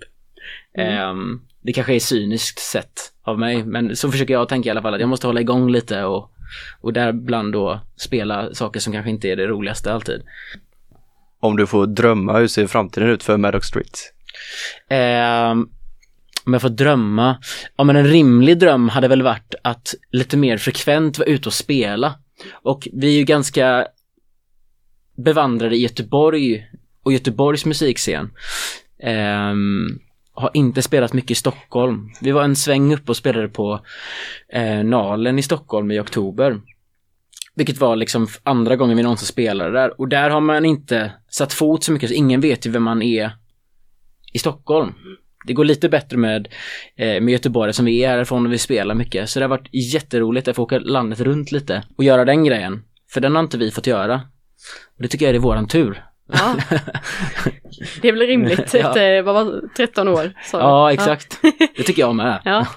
Mm. 0.77 0.97
Ehm, 0.97 1.41
det 1.61 1.73
kanske 1.73 1.95
är 1.95 1.99
cyniskt 1.99 2.59
sett 2.59 3.13
av 3.23 3.39
mig, 3.39 3.63
men 3.63 3.95
så 3.95 4.11
försöker 4.11 4.33
jag 4.33 4.49
tänka 4.49 4.67
i 4.67 4.71
alla 4.71 4.81
fall 4.81 4.93
att 4.93 4.99
jag 4.99 5.09
måste 5.09 5.27
hålla 5.27 5.41
igång 5.41 5.71
lite 5.71 6.03
och, 6.03 6.31
och 6.81 6.93
däribland 6.93 7.53
då 7.53 7.81
spela 7.97 8.53
saker 8.53 8.79
som 8.79 8.93
kanske 8.93 9.09
inte 9.09 9.29
är 9.29 9.35
det 9.35 9.47
roligaste 9.47 9.93
alltid. 9.93 10.21
Om 11.39 11.57
du 11.57 11.67
får 11.67 11.87
drömma, 11.87 12.37
hur 12.37 12.47
ser 12.47 12.67
framtiden 12.67 13.09
ut 13.09 13.23
för 13.23 13.37
Maddox 13.37 13.67
Street? 13.67 14.13
Ehm, 14.89 15.69
om 16.45 16.53
jag 16.53 16.61
får 16.61 16.69
drömma, 16.69 17.37
ja 17.77 17.83
men 17.83 17.95
en 17.95 18.07
rimlig 18.07 18.59
dröm 18.59 18.89
hade 18.89 19.07
väl 19.07 19.21
varit 19.21 19.55
att 19.63 19.95
lite 20.11 20.37
mer 20.37 20.57
frekvent 20.57 21.19
vara 21.19 21.29
ute 21.29 21.49
och 21.49 21.53
spela. 21.53 22.15
Och 22.51 22.87
vi 22.93 23.07
är 23.07 23.17
ju 23.17 23.23
ganska 23.23 23.87
bevandrade 25.17 25.75
i 25.75 25.81
Göteborg 25.81 26.67
och 27.03 27.13
Göteborgs 27.13 27.65
musikscen. 27.65 28.29
Ehm, 29.03 29.99
har 30.39 30.51
inte 30.53 30.81
spelat 30.81 31.13
mycket 31.13 31.31
i 31.31 31.35
Stockholm. 31.35 32.11
Vi 32.21 32.31
var 32.31 32.43
en 32.43 32.55
sväng 32.55 32.93
upp 32.93 33.09
och 33.09 33.17
spelade 33.17 33.47
på 33.47 33.79
eh, 34.53 34.83
Nalen 34.83 35.39
i 35.39 35.41
Stockholm 35.41 35.91
i 35.91 35.99
oktober. 35.99 36.61
Vilket 37.55 37.79
var 37.79 37.95
liksom 37.95 38.27
andra 38.43 38.75
gången 38.75 38.97
vi 38.97 39.03
någonsin 39.03 39.27
spelade 39.27 39.71
där. 39.71 40.01
Och 40.01 40.07
där 40.07 40.29
har 40.29 40.41
man 40.41 40.65
inte 40.65 41.11
satt 41.29 41.53
fot 41.53 41.83
så 41.83 41.91
mycket 41.91 42.09
så 42.09 42.15
ingen 42.15 42.41
vet 42.41 42.65
ju 42.65 42.69
vem 42.69 42.83
man 42.83 43.01
är 43.01 43.31
i 44.33 44.39
Stockholm. 44.39 44.93
Det 45.47 45.53
går 45.53 45.65
lite 45.65 45.89
bättre 45.89 46.17
med, 46.17 46.47
eh, 46.95 47.21
med 47.21 47.29
Göteborg 47.29 47.73
som 47.73 47.85
vi 47.85 48.03
är 48.03 48.09
härifrån 48.09 48.45
och 48.45 48.53
vi 48.53 48.57
spelar 48.57 48.95
mycket. 48.95 49.29
Så 49.29 49.39
det 49.39 49.43
har 49.43 49.49
varit 49.49 49.69
jätteroligt 49.73 50.47
att 50.47 50.55
få 50.55 50.63
åka 50.63 50.79
landet 50.79 51.19
runt 51.19 51.51
lite 51.51 51.83
och 51.95 52.03
göra 52.03 52.25
den 52.25 52.43
grejen. 52.43 52.83
För 53.11 53.21
den 53.21 53.35
har 53.35 53.43
inte 53.43 53.57
vi 53.57 53.71
fått 53.71 53.87
göra. 53.87 54.21
Och 54.95 55.01
det 55.03 55.07
tycker 55.07 55.25
jag 55.25 55.35
är 55.35 55.39
våran 55.39 55.67
tur 55.67 56.08
ja. 56.31 56.55
Det 58.01 58.07
är 58.07 58.11
väl 58.11 58.27
rimligt 58.27 58.73
Ja. 58.73 58.79
efter, 58.79 59.17
eh, 59.17 59.23
vad 59.23 59.35
var 59.35 59.61
13 59.77 60.07
år? 60.07 60.31
Ja, 60.51 60.93
exakt. 60.93 61.39
Det 61.75 61.83
tycker 61.83 62.01
jag 62.01 62.15
med. 62.15 62.41
Ja. 62.45 62.67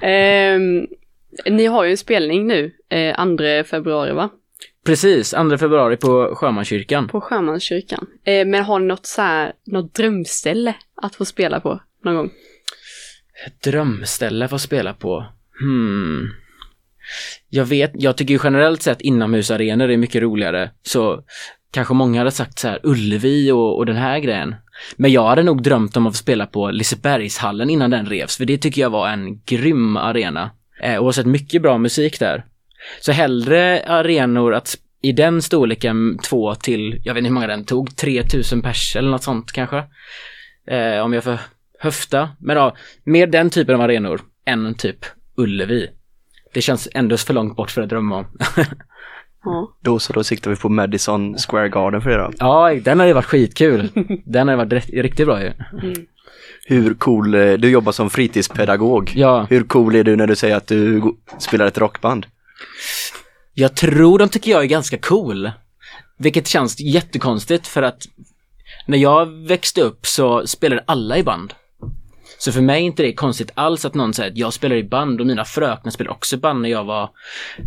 Ehm, 0.00 0.86
ni 1.46 1.66
har 1.66 1.84
ju 1.84 1.90
en 1.90 1.96
spelning 1.96 2.46
nu, 2.46 2.72
eh, 2.90 3.14
2 3.36 3.64
februari 3.64 4.12
va? 4.12 4.28
Precis, 4.86 5.30
2 5.30 5.58
februari 5.58 5.96
på 5.96 6.34
Sjömanskyrkan. 6.36 7.08
På 7.08 7.20
Sjömanskyrkan. 7.20 8.06
Eh, 8.24 8.46
men 8.46 8.64
har 8.64 8.78
ni 8.78 8.86
något 8.86 9.06
så 9.06 9.22
här, 9.22 9.52
något 9.66 9.94
drömställe 9.94 10.74
att 11.02 11.14
få 11.14 11.24
spela 11.24 11.60
på 11.60 11.80
någon 12.04 12.14
gång? 12.16 12.30
Ett 13.46 13.62
drömställe 13.62 14.48
att 14.52 14.60
spela 14.60 14.94
på? 14.94 15.26
Hmm. 15.60 16.30
Jag 17.50 17.64
vet, 17.64 17.90
jag 17.94 18.16
tycker 18.16 18.34
ju 18.34 18.40
generellt 18.44 18.82
sett 18.82 19.00
inomhusarenor 19.00 19.90
är 19.90 19.96
mycket 19.96 20.22
roligare. 20.22 20.70
Så 20.82 21.24
kanske 21.72 21.94
många 21.94 22.20
hade 22.20 22.30
sagt 22.30 22.58
så 22.58 22.68
här 22.68 22.80
Ullevi 22.82 23.50
och, 23.50 23.76
och 23.76 23.86
den 23.86 23.96
här 23.96 24.18
grejen. 24.18 24.54
Men 24.96 25.12
jag 25.12 25.26
hade 25.26 25.42
nog 25.42 25.62
drömt 25.62 25.96
om 25.96 26.06
att 26.06 26.14
få 26.14 26.18
spela 26.18 26.46
på 26.46 26.70
Lisebergshallen 26.70 27.70
innan 27.70 27.90
den 27.90 28.06
revs, 28.06 28.36
för 28.36 28.44
det 28.44 28.58
tycker 28.58 28.80
jag 28.80 28.90
var 28.90 29.08
en 29.08 29.40
grym 29.44 29.96
arena. 29.96 30.50
Eh, 30.82 30.96
och 30.96 31.04
har 31.04 31.12
sett 31.12 31.26
mycket 31.26 31.62
bra 31.62 31.78
musik 31.78 32.20
där. 32.20 32.44
Så 33.00 33.12
hellre 33.12 33.84
arenor 33.86 34.54
att 34.54 34.76
i 35.02 35.12
den 35.12 35.42
storleken 35.42 36.18
två 36.18 36.54
till, 36.54 37.00
jag 37.04 37.14
vet 37.14 37.18
inte 37.18 37.28
hur 37.28 37.34
många 37.34 37.46
den 37.46 37.64
tog, 37.64 37.96
3000 37.96 38.62
pers 38.62 38.96
eller 38.96 39.10
något 39.10 39.22
sånt 39.22 39.52
kanske. 39.52 39.84
Eh, 40.66 41.00
om 41.04 41.12
jag 41.12 41.24
får 41.24 41.38
höfta. 41.78 42.30
Men 42.38 42.56
ja, 42.56 42.76
mer 43.04 43.26
den 43.26 43.50
typen 43.50 43.74
av 43.74 43.80
arenor 43.80 44.20
än 44.46 44.74
typ 44.74 45.06
Ullevi. 45.36 45.90
Det 46.52 46.60
känns 46.60 46.88
ändå 46.94 47.16
för 47.16 47.34
långt 47.34 47.56
bort 47.56 47.70
för 47.70 47.82
att 47.82 47.88
drömma 47.88 48.16
om. 48.16 48.26
Ja. 49.44 49.76
Då 49.82 49.98
så, 49.98 50.12
då 50.12 50.24
siktar 50.24 50.50
vi 50.50 50.56
på 50.56 50.68
Madison 50.68 51.36
Square 51.38 51.68
Garden 51.68 52.00
för 52.02 52.10
det 52.10 52.16
då. 52.16 52.30
ja, 52.38 52.74
den 52.84 53.00
har 53.00 53.06
ju 53.06 53.12
varit 53.12 53.24
skitkul. 53.24 53.88
Den 54.24 54.48
har 54.48 54.52
ju 54.54 54.58
varit 54.64 54.72
ri- 54.72 55.02
riktigt 55.02 55.26
bra 55.26 55.42
ju. 55.42 55.52
Hur 56.66 56.94
cool, 56.94 57.34
eh, 57.34 57.52
du 57.52 57.70
jobbar 57.70 57.92
som 57.92 58.10
fritidspedagog. 58.10 59.12
Ja, 59.14 59.46
Hur 59.50 59.62
cool 59.62 59.94
är 59.94 60.04
du 60.04 60.16
när 60.16 60.26
du 60.26 60.36
säger 60.36 60.56
att 60.56 60.66
du 60.66 61.02
spelar 61.38 61.66
ett 61.66 61.78
rockband? 61.78 62.26
jag 63.54 63.76
tror 63.76 64.18
de 64.18 64.28
tycker 64.28 64.50
jag 64.50 64.62
är 64.62 64.66
ganska 64.66 64.98
cool. 64.98 65.50
Vilket 66.18 66.46
känns 66.46 66.80
jättekonstigt 66.80 67.66
för 67.66 67.82
att 67.82 68.02
när 68.86 68.98
jag 68.98 69.26
växte 69.48 69.80
upp 69.82 70.06
så 70.06 70.46
spelade 70.46 70.84
alla 70.86 71.18
i 71.18 71.22
band. 71.22 71.54
Så 72.38 72.52
för 72.52 72.60
mig 72.60 72.82
är 72.82 72.86
inte 72.86 73.02
det 73.02 73.12
konstigt 73.12 73.50
alls 73.54 73.84
att 73.84 73.94
någon 73.94 74.14
säger 74.14 74.30
att 74.30 74.36
jag 74.36 74.52
spelar 74.52 74.76
i 74.76 74.84
band 74.84 75.20
och 75.20 75.26
mina 75.26 75.44
fröknar 75.44 75.90
spelar 75.90 76.10
också 76.10 76.36
band 76.36 76.62
när 76.62 76.68
jag 76.68 76.84
var, 76.84 77.02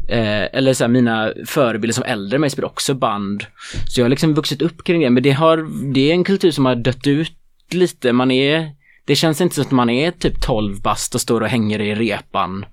eh, 0.10 0.44
eller 0.54 0.74
så 0.74 0.84
här, 0.84 0.90
mina 0.90 1.34
förebilder 1.46 1.94
som 1.94 2.04
äldre 2.04 2.40
mig 2.40 2.50
spelar 2.50 2.70
också 2.70 2.94
band. 2.94 3.46
Så 3.88 4.00
jag 4.00 4.06
har 4.06 4.10
liksom 4.10 4.34
vuxit 4.34 4.62
upp 4.62 4.84
kring 4.84 5.02
det, 5.02 5.10
men 5.10 5.24
det 5.24 5.32
har, 5.32 5.94
det 5.94 6.10
är 6.10 6.14
en 6.14 6.24
kultur 6.24 6.52
som 6.52 6.66
har 6.66 6.76
dött 6.76 7.08
ut 7.08 7.34
lite, 7.72 8.14
man 8.14 8.32
är, 8.32 8.72
det 9.06 9.16
känns 9.16 9.42
inte 9.42 9.56
som 9.56 9.64
att 9.64 9.72
man 9.72 9.90
är 9.90 10.12
typ 10.12 10.42
12 10.42 10.82
bast 10.82 11.16
och 11.16 11.22
står 11.22 11.42
och 11.42 11.48
hänger 11.48 11.82
i 11.82 11.96
repan 11.96 12.66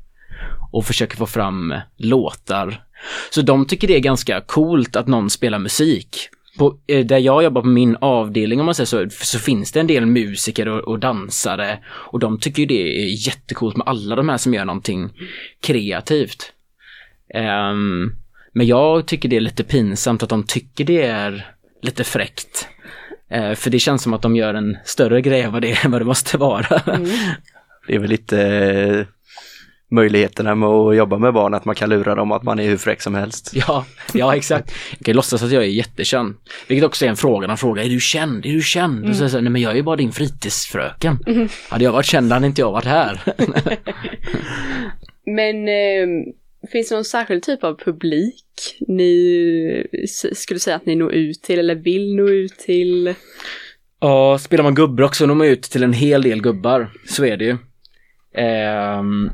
och 0.73 0.87
försöker 0.87 1.17
få 1.17 1.27
fram 1.27 1.75
låtar. 1.97 2.85
Så 3.31 3.43
de 3.43 3.67
tycker 3.67 3.89
det 3.89 3.97
är 3.97 4.01
ganska 4.01 4.41
coolt 4.41 4.97
att 4.97 5.07
någon 5.07 5.31
spelar 5.31 5.59
musik. 5.59 6.29
På, 6.61 6.79
eh, 6.87 7.07
där 7.07 7.19
jag 7.19 7.45
jobbar 7.45 7.63
på 7.63 7.69
min 7.69 7.97
avdelning 8.01 8.61
om 8.61 8.67
man 8.67 8.75
säger 8.75 8.87
så, 8.87 9.07
så 9.11 9.39
finns 9.39 9.73
det 9.73 9.81
en 9.81 9.87
del 9.87 10.07
musiker 10.07 10.69
och, 10.69 10.81
och 10.81 10.99
dansare 10.99 11.79
och 11.87 12.19
de 12.19 12.39
tycker 12.39 12.63
ju 12.63 12.67
det 12.67 13.03
är 13.03 13.27
jättecoolt 13.27 13.77
med 13.77 13.89
alla 13.89 14.17
de 14.17 14.29
här 14.29 14.37
som 14.37 14.55
gör 14.55 14.65
någonting 14.65 15.11
kreativt. 15.63 16.53
Ehm, 17.35 18.13
men 18.53 18.67
jag 18.67 19.07
tycker 19.07 19.29
det 19.29 19.37
är 19.37 19.41
lite 19.41 19.65
pinsamt 19.65 20.23
att 20.23 20.29
de 20.29 20.43
tycker 20.43 20.85
det 20.85 21.03
är 21.03 21.51
lite 21.83 22.05
fräckt. 22.05 22.69
Eh, 23.31 23.55
för 23.55 23.71
det 23.71 23.79
känns 23.79 24.03
som 24.03 24.15
att 24.15 24.23
de 24.23 24.37
gör 24.37 24.55
en 24.55 24.77
större 24.85 25.21
grej 25.21 25.47
av 25.47 25.53
vad 25.53 25.63
det, 25.63 25.85
vad 25.89 26.01
det 26.01 26.05
måste 26.05 26.39
vara. 26.39 26.83
Det 27.87 27.95
är 27.95 27.99
väl 27.99 28.11
lite 28.11 28.43
eh, 28.43 29.07
möjligheterna 29.91 30.55
med 30.55 30.69
att 30.69 30.97
jobba 30.97 31.19
med 31.19 31.35
barn, 31.35 31.55
att 31.55 31.65
man 31.65 31.75
kan 31.75 31.91
lura 31.91 32.15
dem 32.15 32.33
att 32.33 32.43
man 32.43 32.61
är 32.61 32.69
hur 32.69 32.77
fräck 32.77 33.03
som 33.03 33.15
helst. 33.15 33.51
Ja, 33.55 33.85
ja 34.13 34.37
exakt. 34.37 34.75
Jag 34.99 35.07
kan 35.07 35.17
låtsas 35.17 35.43
att 35.43 35.53
jag 35.53 35.63
är 35.63 35.69
jättekänd. 35.69 36.35
Vilket 36.69 36.87
också 36.87 37.05
är 37.05 37.09
en 37.09 37.17
fråga. 37.17 37.47
De 37.47 37.57
frågar, 37.57 37.85
är 37.85 37.89
du 37.89 38.01
känd? 38.01 38.47
Är 38.47 38.53
du 38.53 38.63
känd? 38.63 38.99
Mm. 38.99 39.11
Och 39.11 39.17
så 39.17 39.29
säger 39.29 39.37
jag, 39.37 39.45
nej 39.45 39.53
men 39.53 39.63
jag 39.63 39.73
är 39.73 39.77
ju 39.77 39.83
bara 39.83 39.97
din 39.97 40.13
fritidsfröken. 40.13 41.19
Hade 41.69 41.85
jag 41.85 41.93
varit 41.93 42.07
känd 42.07 42.33
hade 42.33 42.47
inte 42.47 42.61
jag 42.61 42.73
varit 42.73 42.85
här. 42.85 43.21
Men 45.27 45.69
eh, 45.69 46.33
finns 46.73 46.89
det 46.89 46.95
någon 46.95 47.05
särskild 47.05 47.43
typ 47.43 47.65
av 47.65 47.75
publik 47.75 48.45
ni 48.89 49.87
skulle 50.35 50.61
säga 50.61 50.77
att 50.77 50.87
ni 50.87 50.97
når 50.97 51.13
ut 51.13 51.43
till 51.43 51.59
eller 51.59 51.75
vill 51.75 52.17
nå 52.17 52.29
ut 52.29 52.59
till? 52.59 53.15
Ja, 54.01 54.39
spelar 54.39 54.65
man 54.65 54.75
gubbrock 54.75 55.15
så 55.15 55.27
når 55.27 55.35
man 55.35 55.47
ut 55.47 55.63
till 55.63 55.83
en 55.83 55.93
hel 55.93 56.23
del 56.23 56.43
gubbar. 56.43 56.91
Så 57.09 57.25
är 57.25 57.37
det 57.37 57.45
ju. 57.45 57.57
Ehm, 58.35 59.31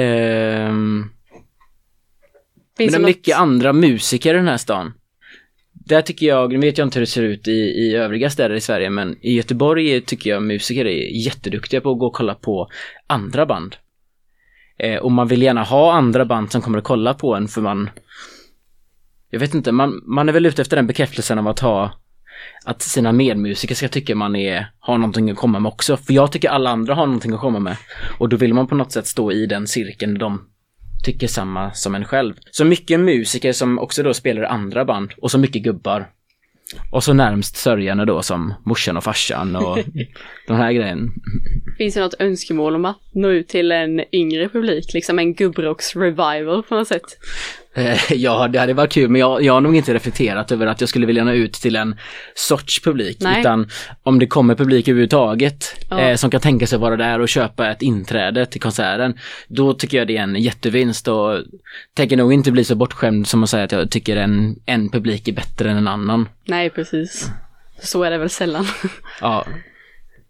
ehm, 0.00 0.98
men 1.00 1.10
det 2.76 2.84
är 2.84 2.98
något- 2.98 3.06
mycket 3.06 3.36
andra 3.36 3.72
musiker 3.72 4.34
i 4.34 4.36
den 4.36 4.48
här 4.48 4.56
stan. 4.56 4.92
Där 5.72 6.02
tycker 6.02 6.26
jag, 6.26 6.52
nu 6.52 6.58
vet 6.58 6.78
jag 6.78 6.86
inte 6.86 6.98
hur 6.98 7.06
det 7.06 7.10
ser 7.10 7.22
ut 7.22 7.48
i, 7.48 7.52
i 7.52 7.94
övriga 7.96 8.30
städer 8.30 8.54
i 8.54 8.60
Sverige, 8.60 8.90
men 8.90 9.16
i 9.20 9.34
Göteborg 9.34 10.00
tycker 10.00 10.30
jag 10.30 10.42
musiker 10.42 10.84
är 10.86 11.24
jätteduktiga 11.26 11.80
på 11.80 11.90
att 11.90 11.98
gå 11.98 12.06
och 12.06 12.12
kolla 12.14 12.34
på 12.34 12.68
andra 13.06 13.46
band. 13.46 13.76
Eh, 14.78 14.96
och 14.96 15.12
man 15.12 15.28
vill 15.28 15.42
gärna 15.42 15.62
ha 15.62 15.92
andra 15.92 16.24
band 16.24 16.52
som 16.52 16.62
kommer 16.62 16.78
att 16.78 16.84
kolla 16.84 17.14
på 17.14 17.34
en 17.34 17.48
för 17.48 17.60
man 17.60 17.90
Jag 19.30 19.40
vet 19.40 19.54
inte, 19.54 19.72
man, 19.72 20.02
man 20.06 20.28
är 20.28 20.32
väl 20.32 20.46
ute 20.46 20.62
efter 20.62 20.76
den 20.76 20.86
bekräftelsen 20.86 21.38
av 21.38 21.48
att 21.48 21.60
ha 21.60 21.92
att 22.64 22.82
sina 22.82 23.12
medmusiker 23.12 23.74
ska 23.74 23.88
tycka 23.88 24.14
man 24.14 24.36
är, 24.36 24.66
har 24.78 24.98
någonting 24.98 25.30
att 25.30 25.36
komma 25.36 25.58
med 25.58 25.68
också. 25.68 25.96
För 25.96 26.12
jag 26.12 26.32
tycker 26.32 26.48
alla 26.48 26.70
andra 26.70 26.94
har 26.94 27.06
någonting 27.06 27.32
att 27.32 27.40
komma 27.40 27.58
med. 27.58 27.76
Och 28.18 28.28
då 28.28 28.36
vill 28.36 28.54
man 28.54 28.66
på 28.66 28.74
något 28.74 28.92
sätt 28.92 29.06
stå 29.06 29.32
i 29.32 29.46
den 29.46 29.66
cirkeln 29.66 30.14
där 30.14 30.20
de 30.20 30.48
tycker 31.04 31.26
samma 31.26 31.72
som 31.72 31.94
en 31.94 32.04
själv. 32.04 32.34
Så 32.50 32.64
mycket 32.64 33.00
musiker 33.00 33.52
som 33.52 33.78
också 33.78 34.02
då 34.02 34.14
spelar 34.14 34.42
andra 34.42 34.84
band 34.84 35.12
och 35.22 35.30
så 35.30 35.38
mycket 35.38 35.62
gubbar. 35.62 36.08
Och 36.92 37.04
så 37.04 37.12
närmst 37.12 37.56
sörjande 37.56 38.04
då 38.04 38.22
som 38.22 38.54
morsan 38.64 38.96
och 38.96 39.04
farsan 39.04 39.56
och 39.56 39.78
de 40.46 40.56
här 40.56 40.72
grejerna. 40.72 41.12
Finns 41.78 41.94
det 41.94 42.00
något 42.00 42.14
önskemål 42.18 42.74
om 42.74 42.84
att 42.84 43.00
nå 43.14 43.28
ut 43.28 43.48
till 43.48 43.72
en 43.72 44.14
yngre 44.14 44.48
publik? 44.48 44.94
Liksom 44.94 45.18
en 45.18 45.34
gubbrocks-revival 45.34 46.62
på 46.62 46.74
något 46.74 46.88
sätt? 46.88 47.18
Eh, 47.76 47.98
Ja, 48.12 48.48
det 48.48 48.58
hade 48.58 48.74
varit 48.74 48.92
kul, 48.92 49.10
men 49.10 49.20
jag, 49.20 49.42
jag 49.42 49.52
har 49.52 49.60
nog 49.60 49.76
inte 49.76 49.94
reflekterat 49.94 50.52
över 50.52 50.66
att 50.66 50.80
jag 50.80 50.88
skulle 50.88 51.06
vilja 51.06 51.24
nå 51.24 51.32
ut 51.32 51.52
till 51.52 51.76
en 51.76 51.96
sorts 52.34 52.82
publik. 52.82 53.16
Nej. 53.20 53.40
Utan 53.40 53.68
om 54.02 54.18
det 54.18 54.26
kommer 54.26 54.54
publik 54.54 54.88
överhuvudtaget 54.88 55.74
Ja. 55.90 56.00
eh, 56.00 56.16
som 56.16 56.30
kan 56.30 56.40
tänka 56.40 56.66
sig 56.66 56.78
vara 56.78 56.96
där 56.96 57.20
och 57.20 57.28
köpa 57.28 57.70
ett 57.70 57.82
inträde 57.82 58.46
till 58.46 58.60
konserten. 58.60 59.18
Då 59.48 59.74
tycker 59.74 59.98
jag 59.98 60.06
det 60.06 60.16
är 60.16 60.22
en 60.22 60.34
jättevinst 60.36 61.08
och 61.08 61.38
tänker 61.94 62.16
nog 62.16 62.32
inte 62.32 62.52
bli 62.52 62.64
så 62.64 62.74
bortskämd 62.74 63.26
som 63.28 63.42
att 63.42 63.50
säga 63.50 63.64
att 63.64 63.72
jag 63.72 63.90
tycker 63.90 64.16
en, 64.16 64.56
en 64.66 64.88
publik 64.90 65.28
är 65.28 65.32
bättre 65.32 65.70
än 65.70 65.76
en 65.76 65.88
annan. 65.88 66.28
Nej, 66.44 66.70
precis. 66.70 67.30
Så 67.82 68.02
är 68.02 68.10
det 68.10 68.18
väl 68.18 68.30
sällan. 68.30 68.66
Ja, 69.20 69.46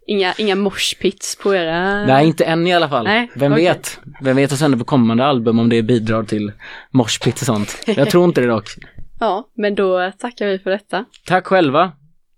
Inga, 0.09 0.33
inga 0.37 0.55
moshpits 0.55 1.35
på 1.35 1.55
era... 1.55 2.05
nej 2.05 2.27
inte 2.27 2.45
än 2.45 2.67
i 2.67 2.73
alla 2.73 2.89
fall. 2.89 3.03
Nej, 3.03 3.31
Vem 3.35 3.51
okej. 3.53 3.65
vet? 3.65 3.99
Vem 4.21 4.35
vet 4.35 4.51
vad 4.51 4.57
som 4.59 4.63
händer 4.65 4.77
på 4.77 4.85
kommande 4.85 5.25
album 5.25 5.59
om 5.59 5.69
det 5.69 5.81
bidrar 5.81 6.23
till 6.23 6.51
moshpit 6.91 7.39
och 7.39 7.45
sånt. 7.45 7.83
Jag 7.85 8.09
tror 8.09 8.25
inte 8.25 8.41
det 8.41 8.47
dock. 8.47 8.69
Ja, 9.19 9.49
men 9.55 9.75
då 9.75 10.11
tackar 10.19 10.47
vi 10.47 10.59
för 10.59 10.69
detta. 10.69 11.05
Tack 11.25 11.47
själva. 11.47 11.91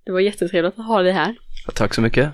Det 0.06 0.12
var 0.12 0.20
jättetrevligt 0.20 0.80
att 0.80 0.86
ha 0.86 1.02
dig 1.02 1.12
här. 1.12 1.36
Tack 1.74 1.94
så 1.94 2.02
mycket. 2.02 2.28